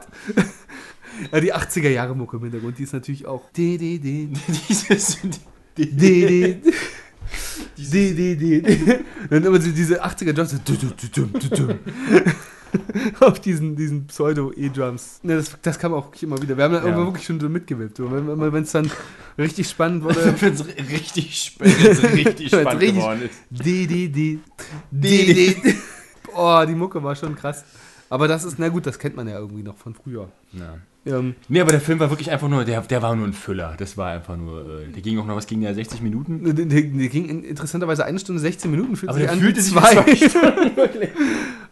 Ja, 1.32 1.40
die 1.40 1.54
80er 1.54 1.90
Jahre 1.90 2.16
Mucke 2.16 2.38
im 2.38 2.44
Hintergrund, 2.44 2.78
die 2.78 2.84
ist 2.84 2.94
natürlich 2.94 3.26
auch. 3.26 3.44
Dieses, 3.54 5.18
die. 8.36 8.62
Dann 9.30 9.44
immer 9.44 9.60
diese 9.60 10.04
80er 10.04 10.34
Drums, 10.34 10.52
so, 10.52 10.58
dü, 10.58 10.78
dü, 10.78 10.88
dü, 10.88 11.08
düm, 11.10 11.34
dü, 11.34 11.50
düm. 11.50 11.80
auf 13.20 13.40
diesen, 13.40 13.76
diesen 13.76 14.08
Pseudo-E-Drums. 14.08 15.20
Ne, 15.24 15.36
das, 15.38 15.58
das 15.62 15.80
kam 15.80 15.94
auch 15.94 16.12
immer 16.22 16.42
wieder. 16.42 16.58
Wir 16.58 16.66
haben 16.66 16.74
da 16.74 16.80
Ja. 16.80 16.86
irgendwann 16.86 17.08
wirklich 17.08 17.26
schon 17.26 17.40
so 17.40 17.50
mitgewippt. 17.50 18.00
Wenn 18.00 18.64
es 18.64 18.72
dann 18.72 18.92
richtig 19.38 19.70
spannend 19.70 20.04
wurde. 20.04 20.36
wenn 20.42 20.54
es 20.54 20.66
richtig, 20.66 21.46
spannend 22.48 22.80
geworden 22.82 23.22
ist. 23.24 23.66
D, 23.66 23.88
D, 23.88 24.10
D, 24.10 24.40
D, 24.92 25.34
D, 25.34 25.54
D. 25.54 25.76
Boah, 26.34 26.66
die 26.66 26.76
Mucke 26.76 27.02
war 27.04 27.16
schon 27.16 27.36
krass. 27.36 27.64
Aber 28.10 28.28
das 28.28 28.44
ist, 28.44 28.58
na 28.60 28.70
gut, 28.70 28.86
das 28.86 29.00
kennt 29.00 29.16
man 29.16 29.28
ja 29.28 29.38
irgendwie 29.38 29.64
noch 29.64 29.78
von 29.78 29.94
früher. 29.94 30.30
Ja. 30.54 30.78
Ähm, 31.08 31.36
Nee, 31.48 31.62
aber 31.62 31.72
der 31.72 31.82
Film 31.82 32.00
war 32.00 32.10
wirklich 32.10 32.32
einfach 32.32 32.48
nur, 32.48 32.66
der, 32.66 32.82
der 32.82 33.02
war 33.02 33.16
nur 33.16 33.28
ein 33.28 33.34
Füller. 33.34 33.76
Das 33.78 33.98
war 33.98 34.12
einfach 34.12 34.36
nur, 34.38 34.62
äh, 34.82 34.88
der 34.92 35.02
ging 35.02 35.20
auch 35.20 35.26
noch, 35.26 35.36
was 35.36 35.48
ging 35.48 35.62
der, 35.62 35.74
60 35.74 36.02
Minuten? 36.02 36.44
der, 36.44 36.54
der, 36.54 36.82
der 36.82 37.08
ging 37.08 37.30
in, 37.30 37.44
interessanterweise 37.44 38.06
eine 38.06 38.20
Stunde 38.20 38.42
16 38.42 38.70
Minuten, 38.70 38.96
fühlt 38.96 39.10
Aber 39.10 39.18
sich 39.18 39.26
der 39.28 39.34
an 39.34 39.40
fühlte 39.40 39.58
wie 39.58 39.62
sich 39.62 39.74
zwei. 39.74 39.94
zwei. 40.30 41.10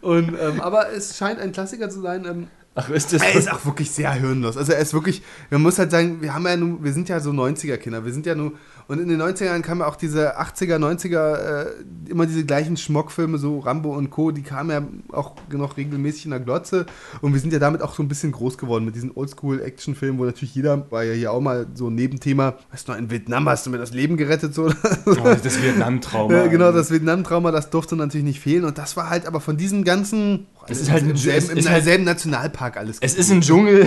Und, 0.00 0.28
ähm, 0.40 0.60
aber 0.60 0.92
es 0.92 1.16
scheint 1.16 1.40
ein 1.40 1.52
Klassiker 1.52 1.90
zu 1.90 2.00
sein. 2.00 2.24
Ähm, 2.26 2.46
Ach, 2.78 2.90
ist 2.90 3.12
das 3.14 3.22
er 3.22 3.34
ist 3.34 3.50
auch 3.50 3.64
wirklich 3.64 3.90
sehr 3.90 4.12
hirnlos. 4.12 4.58
Also 4.58 4.72
er 4.72 4.80
ist 4.80 4.92
wirklich, 4.92 5.22
man 5.50 5.62
muss 5.62 5.78
halt 5.78 5.90
sagen, 5.90 6.20
wir 6.20 6.34
haben 6.34 6.46
ja 6.46 6.56
nun, 6.58 6.84
wir 6.84 6.92
sind 6.92 7.08
ja 7.08 7.20
so 7.20 7.30
90er-Kinder. 7.30 8.04
Wir 8.04 8.12
sind 8.12 8.26
ja 8.26 8.34
nur, 8.34 8.52
und 8.86 9.00
in 9.00 9.08
den 9.08 9.20
90ern 9.20 9.62
kamen 9.62 9.80
ja 9.80 9.86
auch 9.86 9.96
diese 9.96 10.38
80er, 10.38 10.76
90er, 10.76 11.36
äh, 11.36 11.66
immer 12.10 12.26
diese 12.26 12.44
gleichen 12.44 12.76
Schmockfilme, 12.76 13.38
so 13.38 13.60
Rambo 13.60 13.96
und 13.96 14.10
Co., 14.10 14.30
die 14.30 14.42
kamen 14.42 14.70
ja 14.70 15.16
auch 15.16 15.36
noch 15.50 15.78
regelmäßig 15.78 16.26
in 16.26 16.32
der 16.32 16.40
Glotze. 16.40 16.84
Und 17.22 17.32
wir 17.32 17.40
sind 17.40 17.52
ja 17.52 17.58
damit 17.58 17.80
auch 17.80 17.94
so 17.94 18.02
ein 18.02 18.08
bisschen 18.08 18.30
groß 18.30 18.58
geworden 18.58 18.84
mit 18.84 18.94
diesen 18.94 19.10
Oldschool-Action-Filmen, 19.10 20.18
wo 20.18 20.26
natürlich 20.26 20.54
jeder, 20.54 20.90
war 20.90 21.02
ja 21.02 21.14
hier 21.14 21.32
auch 21.32 21.40
mal 21.40 21.66
so 21.74 21.88
ein 21.88 21.94
Nebenthema, 21.94 22.56
weißt 22.72 22.86
du 22.86 22.92
noch, 22.92 22.98
in 22.98 23.10
Vietnam 23.10 23.48
hast 23.48 23.66
du 23.66 23.70
mir 23.70 23.78
das 23.78 23.92
Leben 23.92 24.18
gerettet, 24.18 24.54
so. 24.54 24.66
Oh, 25.06 25.34
das 25.42 25.62
Vietnam-Trauma. 25.62 26.34
Ja, 26.36 26.46
genau, 26.48 26.70
das 26.72 26.90
Vietnam-Trauma, 26.90 27.50
das 27.52 27.70
durfte 27.70 27.96
natürlich 27.96 28.26
nicht 28.26 28.40
fehlen. 28.40 28.64
Und 28.64 28.76
das 28.76 28.96
war 28.96 29.08
halt 29.08 29.26
aber 29.26 29.40
von 29.40 29.56
diesen 29.56 29.82
ganzen. 29.84 30.46
Es 30.68 30.80
ist 30.80 30.90
halt 30.90 31.02
im 31.08 31.16
selben, 31.16 31.56
im 31.58 31.68
halt- 31.68 31.84
selben 31.84 32.04
Nationalpark 32.04 32.76
alles. 32.76 32.98
Es 33.00 33.14
ist 33.14 33.30
ein 33.30 33.40
Dschungel, 33.40 33.86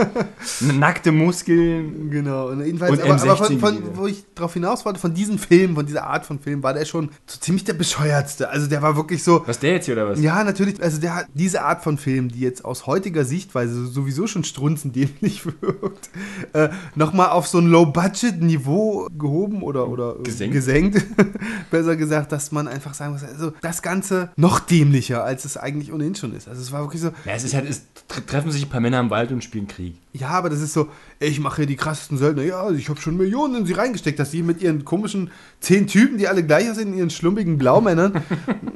nackte 0.78 1.12
Muskeln. 1.12 2.10
Genau, 2.10 2.48
und 2.48 2.64
jedenfalls, 2.64 2.92
Und 2.92 3.02
aber, 3.02 3.14
aber 3.22 3.36
von, 3.36 3.56
M16 3.56 3.60
von, 3.60 3.82
wo 3.94 4.06
ich 4.06 4.24
drauf 4.34 4.52
hinaus 4.54 4.84
wollte, 4.84 5.00
von 5.00 5.14
diesem 5.14 5.38
Film, 5.38 5.74
von 5.74 5.86
dieser 5.86 6.04
Art 6.06 6.26
von 6.26 6.38
Film, 6.38 6.62
war 6.62 6.74
der 6.74 6.84
schon 6.84 7.10
so 7.26 7.38
ziemlich 7.40 7.64
der 7.64 7.74
bescheuertste. 7.74 8.48
Also 8.48 8.66
der 8.66 8.82
war 8.82 8.96
wirklich 8.96 9.22
so. 9.22 9.42
Was 9.46 9.58
der 9.58 9.72
jetzt 9.72 9.86
hier 9.86 9.94
oder 9.94 10.08
was? 10.08 10.20
Ja, 10.20 10.44
natürlich, 10.44 10.82
also 10.82 11.00
der 11.00 11.14
hat 11.16 11.26
diese 11.34 11.62
Art 11.62 11.82
von 11.82 11.98
Film, 11.98 12.28
die 12.30 12.40
jetzt 12.40 12.64
aus 12.64 12.86
heutiger 12.86 13.24
Sichtweise 13.24 13.86
sowieso 13.86 14.26
schon 14.26 14.44
strunzendämlich 14.44 15.44
wirkt, 15.60 16.10
äh, 16.52 16.68
nochmal 16.94 17.30
auf 17.30 17.46
so 17.46 17.58
ein 17.58 17.66
Low-Budget-Niveau 17.66 19.08
gehoben 19.18 19.62
oder, 19.62 19.88
oder 19.88 20.16
Gesenkt. 20.22 20.54
gesenkt. 20.54 21.02
Besser 21.70 21.96
gesagt, 21.96 22.32
dass 22.32 22.52
man 22.52 22.68
einfach 22.68 22.94
sagen 22.94 23.12
muss, 23.12 23.22
also 23.24 23.52
das 23.60 23.82
Ganze 23.82 24.30
noch 24.36 24.60
dämlicher, 24.60 25.24
als 25.24 25.44
es 25.44 25.56
eigentlich 25.56 25.92
ohnehin 25.92 26.03
schon 26.14 26.34
ist. 26.34 26.48
Also 26.48 26.60
es 26.60 26.70
war 26.72 26.80
wirklich 26.82 27.00
so, 27.00 27.08
Ja, 27.24 27.32
es 27.32 27.44
ist 27.44 27.54
halt, 27.54 27.68
es 27.70 27.82
tre- 28.08 28.20
treffen 28.26 28.50
sich 28.50 28.64
ein 28.66 28.68
paar 28.68 28.80
Männer 28.80 29.00
im 29.00 29.08
Wald 29.10 29.32
und 29.32 29.42
spielen 29.42 29.66
Krieg. 29.68 29.94
ja, 30.12 30.28
aber 30.28 30.50
das 30.50 30.60
ist 30.60 30.72
so, 30.74 30.88
ich 31.26 31.40
mache 31.40 31.56
hier 31.56 31.66
die 31.66 31.76
krassesten 31.76 32.18
Söldner. 32.18 32.42
Ja, 32.42 32.62
also 32.62 32.74
ich 32.76 32.88
habe 32.88 33.00
schon 33.00 33.16
Millionen 33.16 33.54
in 33.56 33.66
sie 33.66 33.72
reingesteckt, 33.72 34.18
dass 34.18 34.30
sie 34.30 34.42
mit 34.42 34.62
ihren 34.62 34.84
komischen 34.84 35.30
zehn 35.60 35.86
Typen, 35.86 36.18
die 36.18 36.28
alle 36.28 36.44
gleich 36.44 36.70
aussehen, 36.70 36.92
in 36.92 36.98
ihren 36.98 37.10
schlumpigen 37.10 37.58
Blaumännern, 37.58 38.22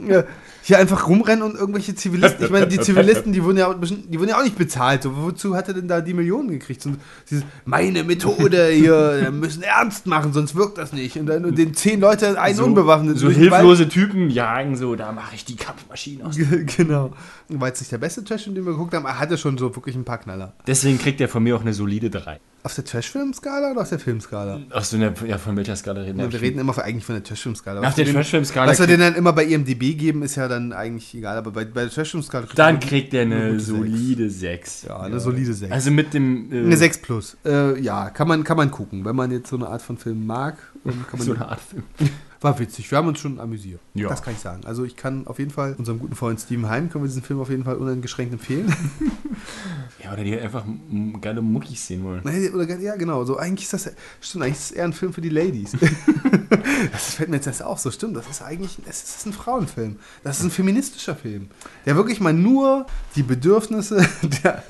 ja, 0.07 0.25
hier 0.63 0.79
einfach 0.79 1.09
rumrennen 1.09 1.43
und 1.43 1.55
irgendwelche 1.59 1.95
Zivilisten. 1.95 2.45
Ich 2.45 2.51
meine, 2.51 2.67
die 2.67 2.79
Zivilisten, 2.79 3.33
die 3.33 3.43
wurden 3.43 3.57
ja, 3.57 3.73
die 3.73 4.19
wurden 4.21 4.29
ja 4.29 4.39
auch 4.39 4.43
nicht 4.45 4.59
bezahlt. 4.59 5.03
So, 5.03 5.17
wozu 5.17 5.57
hat 5.57 5.69
er 5.69 5.75
denn 5.75 5.89
da 5.89 6.01
die 6.03 6.13
Millionen 6.13 6.49
gekriegt? 6.51 6.85
Und 6.85 6.99
dieses, 7.31 7.45
meine 7.65 8.05
Methode 8.05 8.69
hier, 8.69 9.19
wir 9.23 9.31
müssen 9.31 9.63
ernst 9.63 10.07
machen, 10.07 10.33
sonst 10.35 10.55
wirkt 10.55 10.77
das 10.77 10.93
nicht. 10.93 11.17
Und 11.19 11.27
dann 11.27 11.55
den 11.55 11.73
zehn 11.75 12.01
Leute, 12.01 12.39
einen 12.41 12.55
so, 12.57 12.65
unbewaffnet. 12.65 13.17
So 13.19 13.29
den 13.29 13.37
Wald- 13.51 13.63
hilflose 13.63 13.89
Typen 13.89 14.29
jagen 14.31 14.77
so, 14.77 14.95
da 14.95 15.13
mache 15.13 15.35
ich 15.37 15.45
die 15.47 15.57
Kampfmaschine 15.57 16.27
aus. 16.27 16.37
Ge- 16.37 16.65
Genau. 16.77 17.13
War 17.49 17.69
jetzt 17.69 17.81
nicht 17.81 17.91
der 17.93 17.99
beste 17.99 18.23
Trash, 18.23 18.45
den 18.45 18.55
wir 18.57 18.65
geguckt 18.65 18.93
haben, 18.93 19.07
aber 19.07 19.15
er 19.15 19.21
hatte 19.21 19.39
schon 19.39 19.57
so 19.57 19.75
wirklich 19.75 19.97
ein 19.97 20.05
paar 20.05 20.19
Knaller. 20.19 20.53
Deswegen 20.67 20.99
kriegt 20.99 21.19
er 21.21 21.29
von 21.29 21.43
mir 21.43 21.57
auch 21.57 21.63
eine 21.63 21.73
solide 21.73 22.11
3. 22.11 22.38
night. 22.39 22.58
Auf 22.65 22.75
der 22.75 22.85
Trash-Film-Skala 22.85 23.71
oder 23.71 23.83
auf 23.83 23.89
der 23.89 24.01
Filmskala? 24.01 24.61
Ach 24.71 24.85
so, 24.85 24.97
ne, 24.97 25.15
ja, 25.27 25.39
von 25.39 25.57
welcher 25.57 25.77
Skala 25.77 26.01
reden 26.03 26.19
Ja, 26.19 26.31
wir 26.31 26.41
reden 26.41 26.59
immer 26.59 26.77
eigentlich 26.77 27.05
von 27.05 27.15
der 27.15 27.23
Trashfilm-Skala. 27.23 27.81
Nach 27.81 27.97
wir 27.97 28.05
der 28.05 28.13
den- 28.13 28.15
Trashfilm-Skala 28.17 28.71
Was 28.73 28.81
wir 28.81 28.87
denen 28.89 29.01
dann 29.01 29.15
immer 29.15 29.33
bei 29.33 29.45
IMDb 29.45 29.97
geben, 29.97 30.23
ist 30.23 30.35
ja 30.35 30.49
dann 30.49 30.73
eigentlich 30.73 31.15
egal. 31.15 31.39
Aber 31.39 31.53
bei, 31.53 31.65
bei 31.65 31.83
der 31.83 31.91
Trashfilm-Skala 31.91 32.47
kriegt 32.47 32.59
Dann 32.59 32.81
kriegt 32.81 33.15
er 33.15 33.23
eine 33.23 33.61
solide 33.61 34.29
6. 34.29 34.83
Ja, 34.89 35.01
eine 35.01 35.21
solide 35.21 35.55
6. 35.55 35.73
Also 35.73 35.91
mit 35.93 36.13
dem. 36.15 36.53
Äh, 36.53 36.59
eine 36.65 36.77
6 36.77 36.99
plus. 36.99 37.37
Äh, 37.45 37.81
ja, 37.81 38.11
kann 38.11 38.27
man, 38.27 38.43
kann 38.43 38.57
man 38.57 38.71
gucken. 38.73 39.05
Wenn 39.05 39.15
man 39.17 39.31
jetzt 39.31 39.49
so 39.51 39.57
eine 39.57 39.69
Art 39.69 39.81
von 39.81 39.97
Film 39.97 40.27
mag, 40.27 40.57
kann 40.85 40.95
man 41.13 41.21
So 41.27 41.35
eine 41.35 41.49
Art 41.49 41.61
Film. 41.61 41.85
war 42.41 42.57
witzig. 42.59 42.89
Wir 42.91 42.99
haben 42.99 43.09
uns 43.09 43.19
schon 43.19 43.41
amüsiert. 43.41 43.81
Ja. 43.95 44.09
Das 44.09 44.23
kann 44.23 44.33
ich 44.35 44.39
sagen. 44.41 44.61
Also 44.65 44.85
ich 44.85 44.95
kann 44.97 45.27
auf 45.27 45.39
jeden 45.41 45.51
Fall 45.51 45.75
unserem 45.79 45.99
guten 45.99 46.15
Freund 46.15 46.41
Steven 46.41 46.69
Heim 46.69 46.89
können 46.91 47.03
wir 47.03 47.09
diesen 47.09 47.23
Film 47.23 47.41
auf 47.41 47.51
jeden 47.51 47.65
Fall 47.65 47.77
uneingeschränkt 47.77 48.33
empfehlen. 48.33 48.73
Ja, 50.03 50.13
oder 50.13 50.23
die 50.25 50.39
einfach 50.39 50.65
m- 50.65 51.21
geile 51.21 51.43
Muckis 51.43 51.87
sehen 51.87 52.05
wollen. 52.05 52.23
Oder, 52.55 52.79
ja, 52.79 52.97
genau. 52.97 53.25
So, 53.25 53.37
eigentlich 53.37 53.65
ist 53.65 53.73
das, 53.73 53.91
stimmt, 54.21 54.45
eigentlich 54.45 54.59
ist 54.59 54.71
es 54.71 54.73
eher 54.73 54.85
ein 54.85 54.93
Film 54.93 55.13
für 55.13 55.21
die 55.21 55.29
Ladies. 55.29 55.73
das 56.93 57.15
fällt 57.15 57.29
mir 57.29 57.37
jetzt 57.37 57.47
erst 57.47 57.63
auf. 57.63 57.79
So, 57.79 57.91
stimmt, 57.91 58.17
das 58.17 58.29
ist 58.29 58.43
eigentlich, 58.43 58.79
es 58.89 59.03
ist 59.03 59.27
ein 59.27 59.33
Frauenfilm. 59.33 59.97
Das 60.25 60.39
ist 60.39 60.45
ein 60.45 60.51
feministischer 60.51 61.15
Film. 61.15 61.49
Der 61.87 61.97
wirklich 61.97 62.21
mal 62.21 62.33
nur 62.33 62.87
die 63.17 63.23
Bedürfnisse 63.23 64.07
der, 64.45 64.63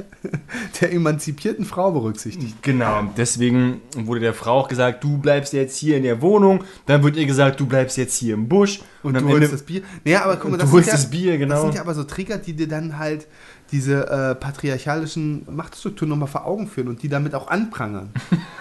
der 0.80 0.92
emanzipierten 0.92 1.64
Frau 1.64 1.92
berücksichtigt. 1.92 2.62
Genau, 2.62 3.12
deswegen 3.16 3.80
wurde 3.96 4.20
der 4.20 4.34
Frau 4.34 4.60
auch 4.60 4.68
gesagt, 4.68 5.04
du 5.04 5.18
bleibst 5.18 5.52
jetzt 5.52 5.76
hier 5.76 5.96
in 5.96 6.02
der 6.02 6.22
Wohnung. 6.22 6.64
Dann 6.86 7.02
wird 7.02 7.16
ihr 7.16 7.26
gesagt, 7.26 7.60
du 7.60 7.66
bleibst 7.66 7.96
jetzt 7.96 8.16
hier 8.16 8.34
im 8.34 8.48
Busch. 8.48 8.80
Und, 9.02 9.16
am 9.16 9.22
du 9.22 9.28
holst 9.28 9.44
Ende- 9.44 9.56
das 9.56 9.62
Bier. 9.62 9.82
Naja, 10.04 10.24
aber 10.24 10.36
guck 10.36 10.50
mal, 10.50 10.56
das, 10.56 10.70
sind 10.70 10.86
ja, 10.86 10.92
das 10.92 11.10
Bier, 11.10 11.38
genau. 11.38 11.54
das 11.54 11.62
sind 11.62 11.74
ja 11.74 11.80
aber 11.80 11.94
so 11.94 12.04
Trigger, 12.04 12.38
die 12.38 12.54
dir 12.54 12.68
dann 12.68 12.98
halt 12.98 13.26
diese 13.70 14.08
äh, 14.08 14.34
patriarchalischen 14.34 15.46
Machtstrukturen 15.50 16.08
nochmal 16.08 16.28
vor 16.28 16.46
Augen 16.46 16.66
führen 16.68 16.88
und 16.88 17.02
die 17.02 17.08
damit 17.08 17.34
auch 17.34 17.48
anprangern. 17.48 18.10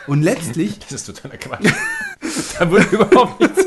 Und 0.08 0.22
letztlich 0.22 0.80
Das 0.80 0.92
ist 0.94 1.06
totaler 1.06 1.38
Quatsch. 1.38 1.72
da 2.60 2.70
wurde 2.72 2.86
überhaupt 2.92 3.40
nichts. 3.40 3.66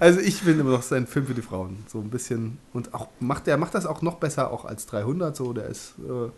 Also 0.00 0.20
ich 0.20 0.36
finde 0.36 0.60
immer 0.60 0.70
noch 0.70 0.82
sein 0.82 1.06
Film 1.06 1.26
für 1.26 1.34
die 1.34 1.42
Frauen. 1.42 1.78
So 1.88 1.98
ein 1.98 2.08
bisschen. 2.10 2.58
Und 2.72 2.94
auch 2.94 3.08
macht 3.20 3.46
der 3.46 3.56
macht 3.56 3.74
das 3.74 3.84
auch 3.84 4.00
noch 4.00 4.14
besser 4.16 4.52
auch 4.52 4.64
als 4.64 4.86
300. 4.86 5.34
So, 5.36 5.52
der 5.52 5.66
ist, 5.66 5.94
äh, 5.98 6.30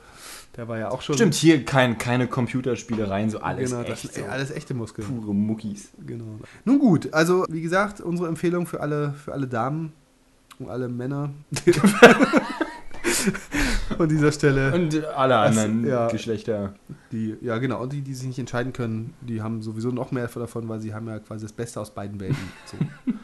der 0.56 0.66
war 0.68 0.78
ja 0.78 0.90
auch 0.90 1.02
schon. 1.02 1.14
Stimmt, 1.14 1.34
hier 1.34 1.64
kein, 1.64 1.98
keine 1.98 2.26
Computerspielereien, 2.26 3.28
so 3.28 3.40
alles 3.40 3.70
Genau, 3.70 3.82
das 3.82 4.04
echt 4.04 4.14
sind 4.14 4.24
so 4.24 4.30
alles 4.30 4.50
echte 4.50 4.74
Muskeln. 4.74 5.06
pure 5.06 5.34
Muckis. 5.34 5.90
Genau. 6.06 6.38
Nun 6.64 6.78
gut, 6.78 7.12
also 7.12 7.44
wie 7.50 7.60
gesagt, 7.60 8.00
unsere 8.00 8.28
Empfehlung 8.28 8.66
für 8.66 8.80
alle, 8.80 9.12
für 9.12 9.32
alle 9.32 9.46
Damen 9.46 9.92
und 10.60 10.70
alle 10.70 10.88
Männer. 10.88 11.30
An 13.98 14.08
dieser 14.08 14.32
Stelle. 14.32 14.72
Und 14.72 15.04
alle 15.14 15.36
anderen 15.36 15.86
ja. 15.86 16.08
Geschlechter. 16.08 16.74
Die, 17.12 17.36
ja, 17.40 17.58
genau. 17.58 17.82
Und 17.82 17.92
die, 17.92 18.02
die 18.02 18.14
sich 18.14 18.26
nicht 18.26 18.38
entscheiden 18.38 18.72
können, 18.72 19.14
die 19.20 19.42
haben 19.42 19.62
sowieso 19.62 19.90
noch 19.90 20.10
mehr 20.12 20.26
davon, 20.28 20.68
weil 20.68 20.80
sie 20.80 20.94
haben 20.94 21.08
ja 21.08 21.18
quasi 21.18 21.44
das 21.44 21.52
Beste 21.52 21.80
aus 21.80 21.92
beiden 21.94 22.20
Welten. 22.20 22.38
So. 22.66 22.76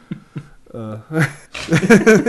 Äh, 0.73 0.97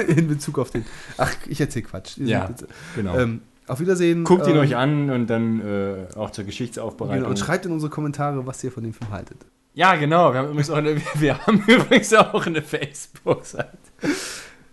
In 0.12 0.28
Bezug 0.28 0.60
auf 0.60 0.70
den. 0.70 0.84
Ach, 1.16 1.34
ich 1.48 1.60
erzähle 1.60 1.86
Quatsch. 1.86 2.18
Ja, 2.18 2.46
jetzt- 2.48 2.66
Genau. 2.94 3.18
Ähm, 3.18 3.40
auf 3.66 3.80
Wiedersehen. 3.80 4.22
Guckt 4.22 4.46
ihn 4.46 4.54
ähm, 4.54 4.60
euch 4.60 4.76
an 4.76 5.10
und 5.10 5.26
dann 5.26 5.60
äh, 5.60 6.06
auch 6.14 6.30
zur 6.30 6.44
Geschichtsaufbereitung. 6.44 7.16
Genau, 7.18 7.30
und 7.30 7.38
schreibt 7.40 7.66
in 7.66 7.72
unsere 7.72 7.90
Kommentare, 7.90 8.46
was 8.46 8.62
ihr 8.62 8.70
von 8.70 8.84
dem 8.84 8.92
Film 8.94 9.10
haltet. 9.10 9.38
ja, 9.74 9.96
genau. 9.96 10.32
Wir 10.32 10.38
haben 10.38 10.50
übrigens 10.50 10.70
auch 10.70 10.76
eine, 10.76 10.96
wir 11.16 11.46
haben 11.46 11.64
übrigens 11.66 12.14
auch 12.14 12.46
eine 12.46 12.62
Facebook-Seite. 12.62 13.76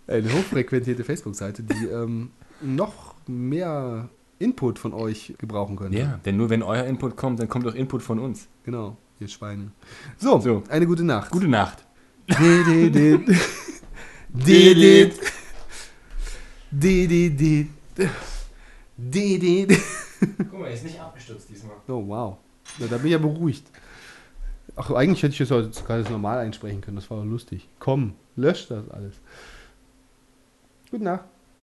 Eine 0.06 0.32
hochfrequentierte 0.32 1.04
Facebook-Seite, 1.04 1.62
die 1.62 1.86
ähm, 1.86 2.30
noch 2.60 3.14
mehr 3.26 4.08
Input 4.38 4.78
von 4.78 4.92
euch 4.92 5.34
gebrauchen 5.38 5.76
könnte. 5.76 5.98
Ja, 5.98 6.20
denn 6.24 6.36
nur 6.36 6.50
wenn 6.50 6.62
euer 6.62 6.84
Input 6.84 7.16
kommt, 7.16 7.40
dann 7.40 7.48
kommt 7.48 7.66
auch 7.66 7.74
Input 7.74 8.02
von 8.02 8.18
uns. 8.18 8.46
Genau, 8.64 8.96
ihr 9.18 9.28
Schweine. 9.28 9.72
So, 10.18 10.38
So. 10.40 10.62
eine 10.68 10.86
gute 10.86 11.04
Nacht. 11.04 11.30
Gute 11.30 11.48
Nacht. 11.48 11.84
Guck 20.50 20.58
mal, 20.60 20.68
er 20.68 20.74
ist 20.74 20.84
nicht 20.84 21.00
abgestürzt 21.00 21.48
diesmal. 21.48 21.76
Oh, 21.88 22.06
wow. 22.06 22.36
Na, 22.78 22.86
da 22.86 22.96
bin 22.96 23.06
ich 23.06 23.12
ja 23.12 23.18
beruhigt. 23.18 23.66
Ach, 24.74 24.90
eigentlich 24.90 25.22
hätte 25.22 25.32
ich 25.32 25.38
das 25.38 25.50
heute 25.50 25.70
ganz 25.86 26.10
normal 26.10 26.38
einsprechen 26.38 26.80
können. 26.80 26.96
Das 26.96 27.10
war 27.10 27.18
doch 27.18 27.24
lustig. 27.24 27.68
Komm, 27.78 28.14
löscht 28.36 28.70
das 28.70 28.88
alles. 28.90 29.14
Gute 30.96 31.04
Nacht. 31.04 31.35